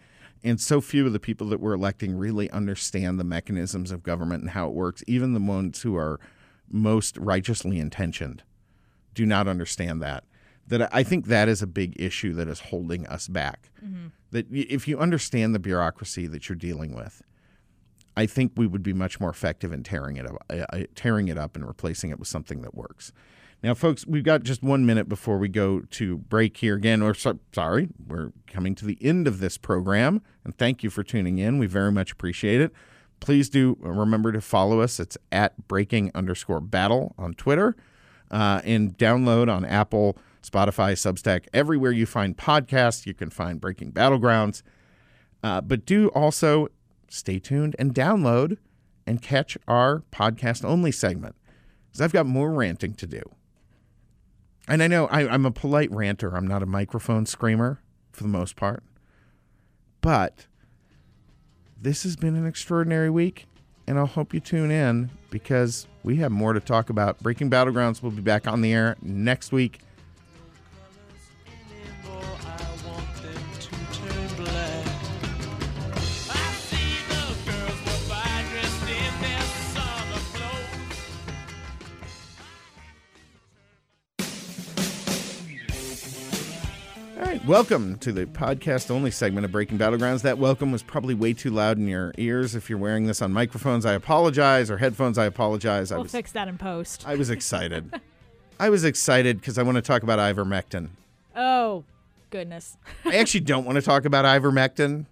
[0.45, 4.42] And so few of the people that we're electing really understand the mechanisms of government
[4.42, 5.03] and how it works.
[5.07, 6.20] Even the ones who are
[6.70, 8.42] most righteously intentioned
[9.14, 10.24] do not understand that.
[10.66, 13.70] That I- think that is a big issue that is holding us back.
[14.32, 17.22] That if you understand the bureaucracy that you're dealing with,
[18.16, 21.28] I think we would be much more effective in tearing it up, uh, uh, tearing
[21.28, 23.12] it up and replacing it with something that works.
[23.65, 27.03] Now, folks, we've got just one minute before we go to break here again.
[27.03, 31.03] We're so, sorry, we're coming to the end of this program, and thank you for
[31.03, 31.59] tuning in.
[31.59, 32.75] We very much appreciate it.
[33.21, 35.01] Please do remember to follow us.
[35.01, 37.75] It's at breaking underscore battle on Twitter,
[38.31, 43.07] uh, and download on Apple, Spotify, Substack, everywhere you find podcasts.
[43.07, 44.61] You can find Breaking Battlegrounds.
[45.43, 46.69] Uh, but do also
[47.09, 48.59] stay tuned and download
[49.07, 51.35] and catch our podcast only segment
[51.87, 53.23] because I've got more ranting to do.
[54.67, 57.81] And I know I, I'm a polite ranter, I'm not a microphone screamer
[58.12, 58.83] for the most part.
[60.01, 60.47] But
[61.81, 63.47] this has been an extraordinary week,
[63.87, 67.23] and I'll hope you tune in because we have more to talk about.
[67.23, 69.81] Breaking Battlegrounds will be back on the air next week.
[87.47, 90.22] Welcome to the podcast only segment of Breaking Battlegrounds.
[90.22, 92.55] That welcome was probably way too loud in your ears.
[92.55, 95.92] If you're wearing this on microphones, I apologize, or headphones, I apologize.
[95.92, 97.07] I We'll was fix that in post.
[97.07, 98.01] I was excited.
[98.59, 100.88] I was excited because I want to talk about ivermectin.
[101.36, 101.84] Oh,
[102.30, 102.76] goodness.
[103.05, 105.07] I actually don't want to talk about ivermectin,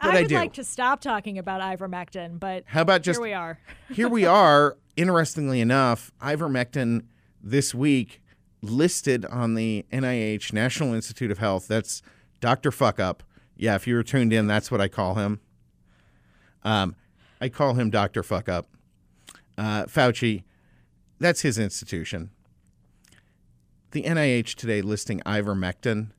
[0.00, 0.34] but I, I would do.
[0.36, 3.58] like to stop talking about ivermectin, but How about just here we are.
[3.90, 4.76] here we are.
[4.94, 7.04] Interestingly enough, ivermectin
[7.42, 8.21] this week
[8.62, 11.68] listed on the NIH National Institute of Health.
[11.68, 12.02] That's
[12.40, 12.70] Dr.
[12.70, 13.20] Fuckup.
[13.56, 15.40] Yeah, if you were tuned in, that's what I call him.
[16.64, 16.96] Um,
[17.40, 18.22] I call him Dr.
[18.22, 18.64] Fuckup.
[19.58, 20.44] Uh, Fauci,
[21.18, 22.30] that's his institution.
[23.90, 26.12] The NIH today listing ivermectin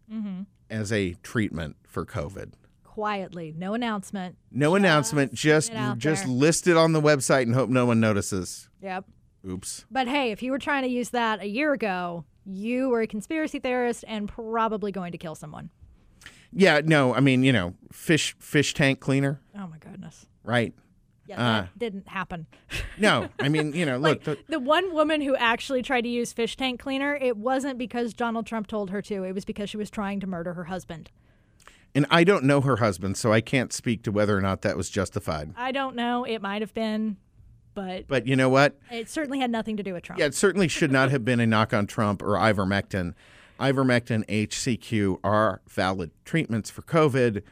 [0.70, 2.54] as a treatment for COVID.
[2.84, 4.36] Quietly, no announcement.
[4.52, 6.32] No announcement, just just there.
[6.34, 8.70] listed on the website and hope no one notices.
[8.82, 9.06] Yep.
[9.48, 9.86] Oops.
[9.92, 13.08] But hey, if you were trying to use that a year ago, you were a
[13.08, 15.70] conspiracy theorist and probably going to kill someone.
[16.52, 20.28] Yeah, no, I mean, you know, fish fish tank cleaner, Oh my goodness.
[20.44, 20.74] right?
[21.26, 22.46] Yeah, that Uh, didn't happen.
[22.98, 26.32] No, I mean, you know, look, the, The one woman who actually tried to use
[26.34, 29.24] fish tank cleaner, it wasn't because Donald Trump told her to.
[29.24, 31.10] It was because she was trying to murder her husband.
[31.96, 34.76] and I don't know her husband, so I can't speak to whether or not that
[34.78, 35.54] was justified.
[35.58, 36.24] I don't know.
[36.24, 37.18] It might have been,
[37.74, 38.78] but But you know what?
[38.92, 40.20] it certainly had nothing to do with Trump.
[40.20, 43.14] Yeah, it certainly should not have been a knock on Trump or ivermectin.
[43.60, 47.44] Ivermectin, HCQ are valid treatments for COVID.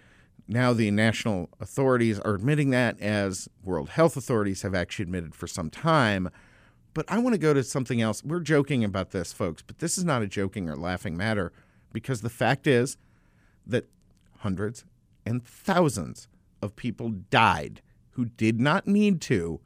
[0.47, 5.47] Now the national authorities are admitting that, as World Health authorities have actually admitted for
[5.47, 6.29] some time.
[6.93, 8.23] But I want to go to something else.
[8.23, 11.53] We're joking about this, folks, but this is not a joking or laughing matter
[11.93, 12.97] because the fact is
[13.65, 13.87] that
[14.39, 14.83] hundreds
[15.25, 16.27] and thousands
[16.61, 19.61] of people died who did not need to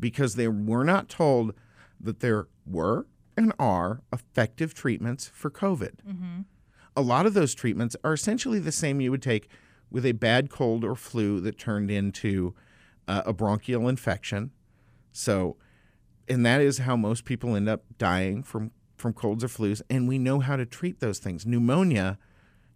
[0.00, 1.54] because they were not told
[2.00, 6.00] that there were and are effective treatments for COVID.
[6.96, 9.48] A lot of those treatments are essentially the same you would take
[9.90, 12.54] with a bad cold or flu that turned into
[13.06, 14.50] uh, a bronchial infection.
[15.12, 15.56] So,
[16.28, 19.80] and that is how most people end up dying from from colds or flus.
[19.88, 21.46] And we know how to treat those things.
[21.46, 22.18] Pneumonia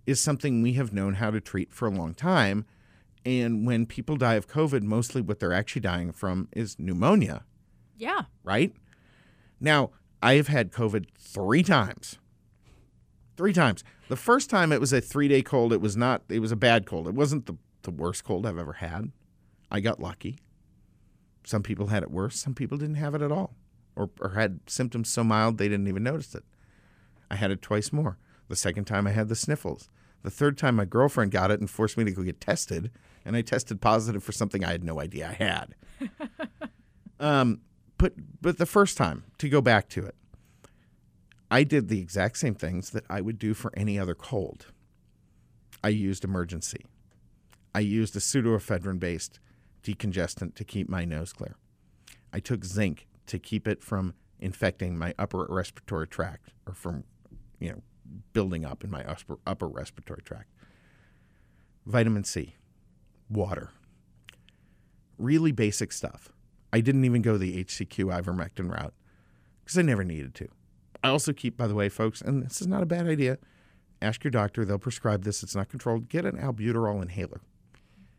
[0.07, 2.65] is something we have known how to treat for a long time.
[3.25, 7.45] And when people die of COVID, mostly what they're actually dying from is pneumonia,
[7.97, 8.23] Yeah.
[8.43, 8.75] right?
[9.61, 9.91] Now,
[10.23, 12.19] I have had COVID three times.
[13.37, 13.83] Three times.
[14.09, 15.73] The first time it was a three day cold.
[15.73, 17.09] It was not, it was a bad cold.
[17.09, 19.11] It wasn't the, the worst cold I've ever had.
[19.71, 20.39] I got lucky.
[21.45, 22.37] Some people had it worse.
[22.39, 23.55] Some people didn't have it at all
[23.97, 26.45] or, or had symptoms so mild they didn't even notice it.
[27.31, 28.19] I had it twice more.
[28.49, 29.89] The second time I had the sniffles.
[30.23, 32.91] The third time my girlfriend got it and forced me to go get tested,
[33.25, 35.75] and I tested positive for something I had no idea I had.
[37.21, 37.61] um,
[37.99, 40.15] but but the first time to go back to it,
[41.51, 44.67] I did the exact same things that I would do for any other cold.
[45.83, 46.79] I used Emergen-C.
[47.75, 49.41] I used a pseudoephedrine based
[49.83, 51.57] decongestant to keep my nose clear.
[52.33, 57.05] I took zinc to keep it from infecting my upper respiratory tract or from,
[57.59, 57.83] you know,
[58.33, 60.51] building up in my upper, upper respiratory tract.
[61.87, 62.55] Vitamin C,
[63.35, 63.71] water.
[65.19, 66.31] Really basic stuff.
[66.73, 68.95] I didn't even go the HCQ ivermectin route
[69.65, 70.49] because I never needed to.
[71.03, 73.39] I also keep, by the way, folks, and this is not a bad idea.
[74.03, 75.43] Ask your doctor; they'll prescribe this.
[75.43, 76.09] It's not controlled.
[76.09, 77.43] Get an albuterol inhaler.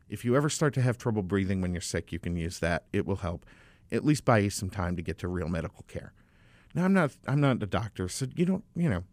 [0.08, 2.84] If you ever start to have trouble breathing when you're sick, you can use that.
[2.92, 3.44] It will help.
[3.90, 6.12] At least buy you some time to get to real medical care.
[6.74, 9.04] Now, I'm not I'm not a doctor, so you don't you know,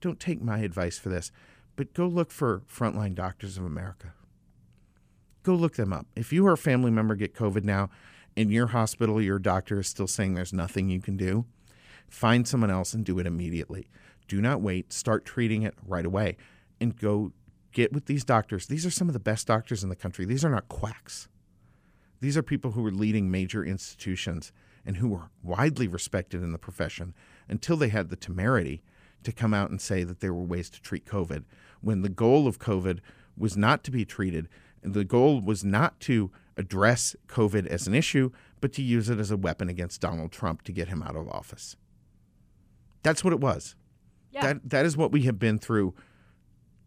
[0.00, 1.32] don't take my advice for this,
[1.74, 4.12] but go look for Frontline Doctors of America.
[5.42, 6.06] Go look them up.
[6.14, 7.90] If you or a family member get COVID now,
[8.36, 11.44] in your hospital, your doctor is still saying there's nothing you can do,
[12.08, 13.88] find someone else and do it immediately.
[14.28, 14.92] Do not wait.
[14.92, 16.36] Start treating it right away,
[16.80, 17.32] and go
[17.72, 18.66] get with these doctors.
[18.66, 20.24] These are some of the best doctors in the country.
[20.24, 21.28] These are not quacks.
[22.20, 24.52] These are people who were leading major institutions
[24.86, 27.14] and who were widely respected in the profession
[27.48, 28.82] until they had the temerity
[29.24, 31.44] to come out and say that there were ways to treat COVID
[31.80, 33.00] when the goal of COVID
[33.36, 34.48] was not to be treated.
[34.82, 38.30] The goal was not to address COVID as an issue,
[38.60, 41.28] but to use it as a weapon against Donald Trump to get him out of
[41.28, 41.76] office.
[43.02, 43.74] That's what it was.
[44.30, 44.42] Yeah.
[44.42, 45.94] That that is what we have been through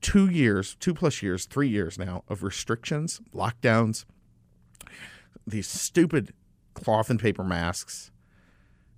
[0.02, 4.06] two years, two plus years, three years now of restrictions, lockdowns,
[5.48, 6.34] these stupid
[6.74, 8.12] cloth and paper masks.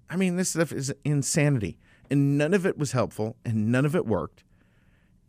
[0.10, 1.80] I mean, this stuff is insanity.
[2.10, 4.44] And none of it was helpful and none of it worked.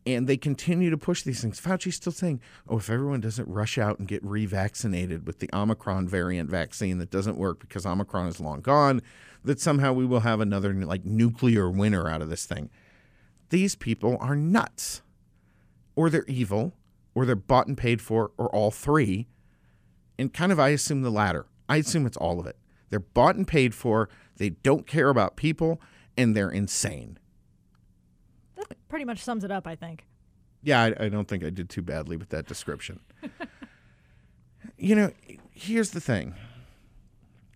[0.07, 1.61] And they continue to push these things.
[1.61, 6.09] Fauci's still saying, oh, if everyone doesn't rush out and get revaccinated with the Omicron
[6.09, 9.03] variant vaccine that doesn't work because Omicron is long gone,
[9.45, 12.71] that somehow we will have another like nuclear winner out of this thing.
[13.51, 15.03] These people are nuts.
[15.95, 16.75] Or they're evil,
[17.13, 19.27] or they're bought and paid for, or all three.
[20.17, 21.47] And kind of, I assume the latter.
[21.69, 22.57] I assume it's all of it.
[22.89, 25.81] They're bought and paid for, they don't care about people,
[26.17, 27.19] and they're insane.
[28.59, 30.05] That pretty much sums it up, I think.
[30.63, 33.01] Yeah, I, I don't think I did too badly with that description.
[34.77, 35.13] you know,
[35.53, 36.35] here's the thing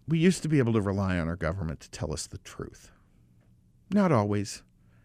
[0.06, 2.90] we used to be able to rely on our government to tell us the truth.
[3.90, 4.62] Not always,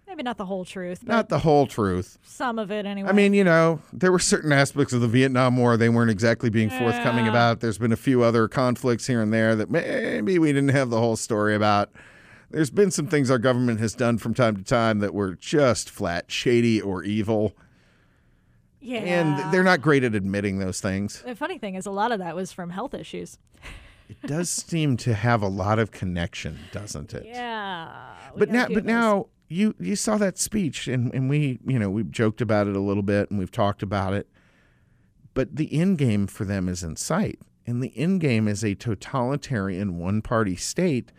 [0.07, 2.17] Maybe not the whole truth, but not the whole truth.
[2.23, 3.09] some of it anyway.
[3.09, 6.49] I mean, you know, there were certain aspects of the Vietnam War they weren't exactly
[6.49, 7.59] being forthcoming about.
[7.59, 10.99] There's been a few other conflicts here and there that maybe we didn't have the
[10.99, 11.91] whole story about.
[12.49, 15.89] There's been some things our government has done from time to time that were just
[15.89, 17.55] flat shady or evil,
[18.79, 18.99] yeah.
[18.99, 21.21] and they're not great at admitting those things.
[21.23, 23.37] The funny thing is, a lot of that was from health issues.
[24.07, 27.25] It does seem to have a lot of connection, doesn't it?
[27.25, 27.89] Yeah.
[28.37, 28.83] but now but those.
[28.85, 32.75] now you you saw that speech and, and we you know we've joked about it
[32.75, 34.27] a little bit and we've talked about it
[35.33, 38.75] but the end game for them is in sight and the end game is a
[38.75, 41.11] totalitarian one party state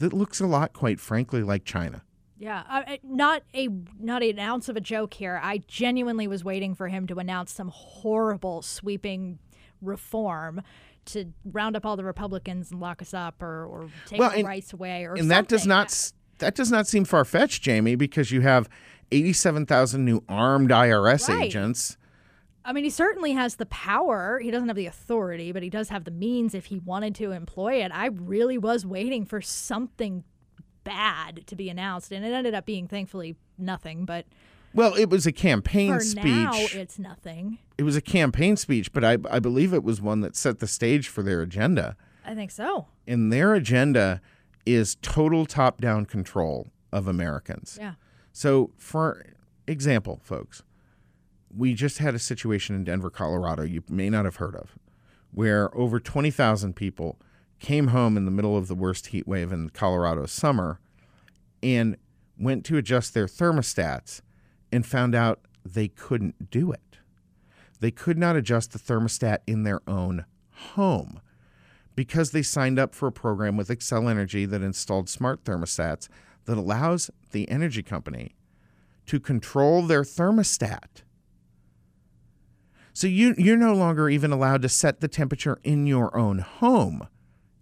[0.00, 2.02] that looks a lot quite frankly like china
[2.38, 5.38] Yeah, uh, uh, not a not an ounce of a joke here.
[5.42, 9.38] I genuinely was waiting for him to announce some horrible sweeping
[9.82, 10.62] reform
[11.06, 14.36] to round up all the Republicans and lock us up, or, or take Well, our
[14.36, 17.94] and- rights away, or and that does not that does not seem far fetched jamie
[17.94, 18.68] because you have
[19.12, 21.44] 87,000 new armed IRS Right.
[21.44, 21.96] agents
[22.64, 24.38] I mean, he certainly has the power.
[24.38, 27.32] He doesn't have the authority, but he does have the means if he wanted to
[27.32, 27.90] employ it.
[27.94, 30.24] I really was waiting for something
[30.84, 34.04] bad to be announced, and it ended up being thankfully nothing.
[34.04, 34.26] But
[34.72, 37.58] well it was a campaign for speech now, it's nothing.
[37.76, 40.68] it was a campaign speech but I, I believe it was one that set the
[40.68, 42.86] stage for their agenda I think so.
[43.04, 44.20] and their agenda
[44.64, 47.78] is total top down control of Americans.
[47.80, 47.94] Yeah.
[48.32, 49.24] So, for
[49.66, 50.62] example, folks,
[51.54, 54.78] we just had a situation in Denver, Colorado, you may not have heard of,
[55.32, 57.18] where over 20,000 people
[57.58, 60.80] came home in the middle of the worst heat wave in Colorado summer
[61.62, 61.96] and
[62.38, 64.22] went to adjust their thermostats
[64.72, 66.98] and found out they couldn't do it.
[67.80, 71.20] They could not adjust the thermostat in their own home
[71.94, 76.08] because they signed up for a program with Xcel Energy that installed smart thermostats
[76.46, 78.34] that allows the energy company
[79.06, 81.02] to control their thermostat.
[82.92, 87.08] So you you're no longer even allowed to set the temperature in your own home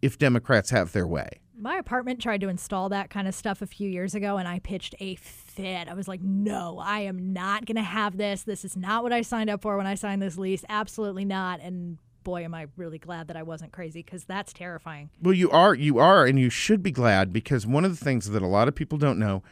[0.03, 1.41] if Democrats have their way.
[1.61, 4.61] My apartment tried to install that kind of stuff a few years ago, and I
[4.61, 5.89] pitched a fit.
[5.89, 8.45] I was like, no, I am not going to have this.
[8.45, 10.65] This is not what I signed up for when I signed this lease.
[10.69, 11.61] Absolutely not.
[11.61, 15.09] And boy, am I really glad that I wasn't crazy because that's terrifying.
[15.21, 18.29] Well, you are, you are, and you should be glad because one of the things
[18.29, 19.43] that a lot of people don't know,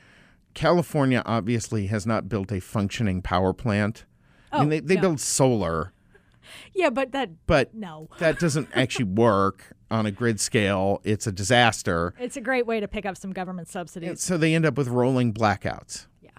[0.55, 4.05] California obviously has not built a functioning power plant.
[4.53, 5.01] I mean, Oh, they, they no.
[5.01, 5.92] build solar,
[6.74, 8.09] Yeah, but that, but no.
[8.18, 11.01] that doesn't actually work on a grid scale.
[11.05, 12.14] It's a disaster.
[12.18, 14.20] It's a great way to pick up some government subsidies.
[14.20, 16.07] So they end up with rolling blackouts.
[16.20, 16.30] Yeah.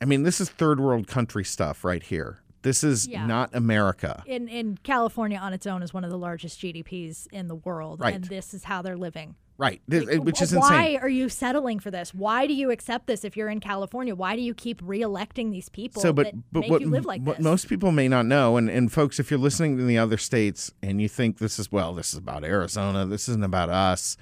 [0.00, 2.40] I mean, this is third world country stuff right here.
[2.62, 3.24] This is Yeah.
[3.26, 4.22] not America.
[4.26, 8.00] In, in California on its own is one of the largest GDPs in the world,
[8.00, 8.14] Right.
[8.14, 9.34] and this is how they're living.
[9.60, 9.82] Right.
[9.86, 11.00] This- which is Why insane.
[11.02, 12.14] are you settling for this?
[12.14, 14.14] Why do you accept this if you're in California?
[14.14, 17.04] Why do you keep re-electing these people So, but that but make what, you live
[17.04, 17.44] like what this?
[17.44, 20.72] most people may not know, and, and folks, if you're listening in the other states
[20.82, 24.16] and you think this is well, this is about Arizona, this isn't about us,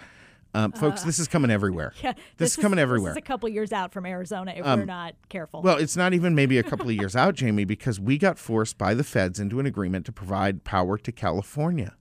[0.54, 1.92] um, folks, this is coming everywhere.
[2.02, 3.12] yeah, this, is coming everywhere.
[3.12, 5.62] Um, This is a couple years out from Arizona if we're not careful.
[5.62, 8.76] Well, it's not even maybe a couple of years out, Jamie, because we got forced
[8.76, 11.94] by the feds into an agreement to provide power to California.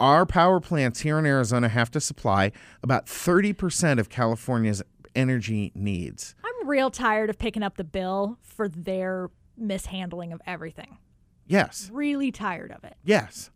[0.00, 4.82] Our power plants here in Arizona have to supply about 30% of California's
[5.14, 6.34] energy needs.
[6.44, 10.98] I'm real tired of picking up the bill for their mishandling of everything.
[11.46, 11.90] Yes.
[11.92, 12.96] Really tired of it.
[13.02, 13.50] Yes.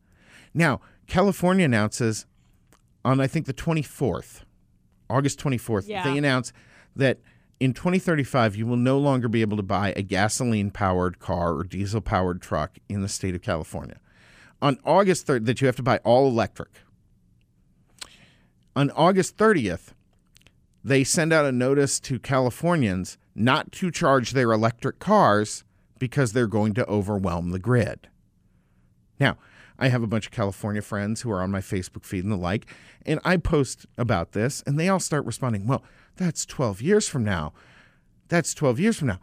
[0.54, 2.26] Now, California announces
[3.04, 4.42] on, I think, the 24th,
[5.08, 6.02] August 24th, Yeah.
[6.04, 6.52] they announce
[6.96, 7.20] that
[7.60, 11.62] in 2035, you will no longer be able to buy a gasoline powered car or
[11.62, 14.00] diesel powered truck in the state of California.
[14.62, 16.70] On August 3rd, that you have to buy all electric.
[18.76, 19.88] On August 30th,
[20.84, 25.64] they send out a notice to Californians not to charge their electric cars
[25.98, 28.08] because they're going to overwhelm the grid.
[29.18, 29.36] Now,
[29.78, 32.36] I have a bunch of California friends who are on my Facebook feed and the
[32.36, 32.66] like,
[33.04, 35.82] and I post about this, and they all start responding, Well,
[36.16, 37.52] that's 12 years from now.
[38.28, 39.18] That's 12 years from now.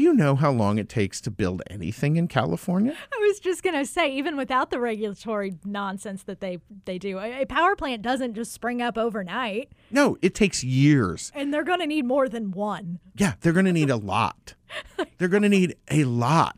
[0.00, 2.94] Do you know how long it takes to build anything in California?
[3.12, 7.42] I was just gonna say, even without the regulatory nonsense that they they do, a,
[7.42, 11.30] a power plant doesn't just spring up overnight, No, it takes years.
[11.34, 12.98] and they're gonna need more than one.
[13.14, 14.54] Yeah, they're going to need a lot.
[15.18, 16.56] They're going to need a lot.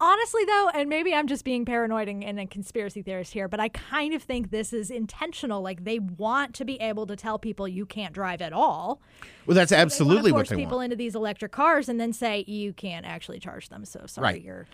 [0.00, 3.60] Honestly, though, and maybe I'm just being paranoid and, and a conspiracy theorist here, but
[3.60, 5.62] I kind of think this is intentional.
[5.62, 9.00] Like they want to be able to tell people you can't drive at all.
[9.46, 10.86] Well, that's They wanna absolutely what force they people want.
[10.86, 13.84] into these electric cars and then say you can't actually charge them.
[13.84, 14.42] So sorry, Right.
[14.42, 14.66] you're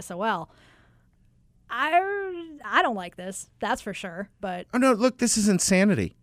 [0.00, 0.50] SOL.
[1.70, 3.50] I I don't like this.
[3.60, 4.30] That's for sure.
[4.40, 6.16] But Oh no, look, this is insanity.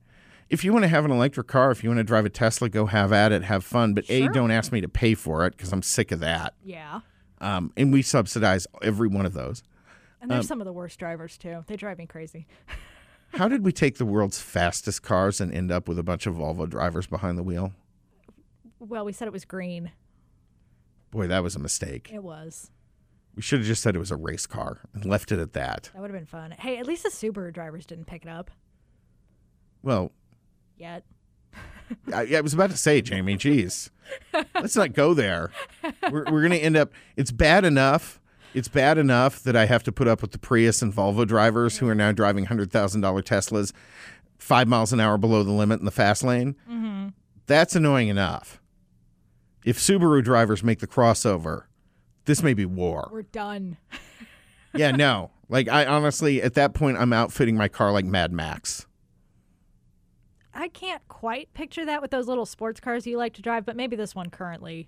[0.50, 2.70] If you want to have an electric car, if you want to drive a Tesla,
[2.70, 3.94] go have at it, have fun.
[3.96, 6.54] But A, don't ask me to pay for it because I'm sick of that.
[6.64, 7.00] yeah,
[7.46, 9.62] Um, and we subsidize every one of those.
[10.22, 11.64] and Um, there's some of the worst drivers too.
[11.68, 12.48] They drive me crazy.
[13.36, 16.36] How did we take the world's fastest cars and end up with a bunch of
[16.36, 17.74] Volvo drivers behind the wheel?
[18.80, 19.92] Well, we said it was green.
[21.12, 22.10] Boy, that was a mistake.
[22.14, 22.72] It was.
[23.36, 25.90] We should have just said it was a race car and left it at that.
[25.94, 26.52] That would have been fun.
[26.52, 28.50] Hey, at least the Subaru drivers didn't pick it up
[29.84, 30.12] Well,
[30.78, 31.04] yet.
[32.14, 33.90] I, I was about to say, Jamie, geez,
[34.54, 35.52] let's not go there.
[36.12, 38.20] We're, we're going to end up, it's bad enough.
[38.54, 41.78] It's bad enough that I have to put up with the Prius and Volvo drivers
[41.80, 43.74] who are now driving $100,000 Teslas
[44.38, 46.56] five miles an hour below the limit in the fast lane.
[46.70, 47.10] Mm-hmm.
[47.48, 48.62] That's annoying enough.
[49.66, 51.64] If Subaru drivers make the crossover,
[52.26, 53.10] this may be war.
[53.12, 53.78] We're done.
[54.74, 55.32] Yeah, no.
[55.50, 58.86] Like, I honestly, at that point, I'm outfitting my car like Mad Max.
[60.56, 63.76] I can't quite picture that with those little sports cars you like to drive, but
[63.76, 64.88] maybe this one currently,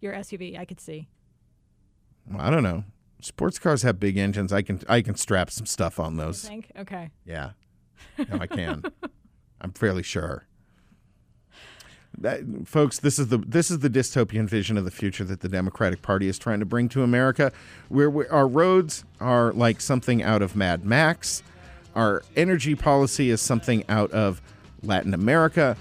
[0.00, 1.08] your SUV, I could see.
[2.30, 2.84] Well, I don't know.
[3.22, 4.52] Sports cars have big engines.
[4.52, 6.46] I can I can strap some stuff on I those.
[6.46, 6.70] think.
[6.78, 7.10] Okay.
[7.24, 7.50] Yeah.
[8.30, 8.82] No, I can.
[9.60, 10.46] I'm fairly sure.
[12.18, 15.48] That, folks, this is the this is the dystopian vision of the future that the
[15.48, 17.52] Democratic Party is trying to bring to America,
[17.88, 21.42] where we, our roads are like something out of Mad Max,
[21.94, 24.42] our energy policy is something out of
[24.82, 25.76] Latin America,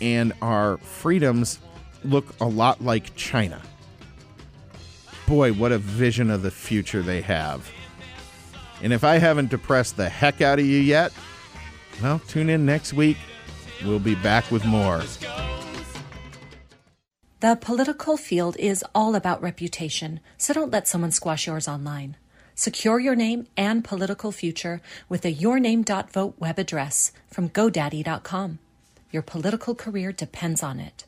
[0.00, 1.58] and our freedoms
[2.04, 3.60] look a lot like China.
[5.26, 7.70] Boy, what a vision of the future they have.
[8.82, 11.12] And if I haven't depressed the heck out of you yet,
[12.02, 13.16] well, tune in next week.
[13.84, 15.02] We'll be back with more.
[17.40, 22.16] The political field is all about reputation, so don't let someone squash yours online.
[22.54, 28.58] Secure your name and political future with a yourname.vote web address from GoDaddy.com.
[29.10, 31.04] Your political career depends on it.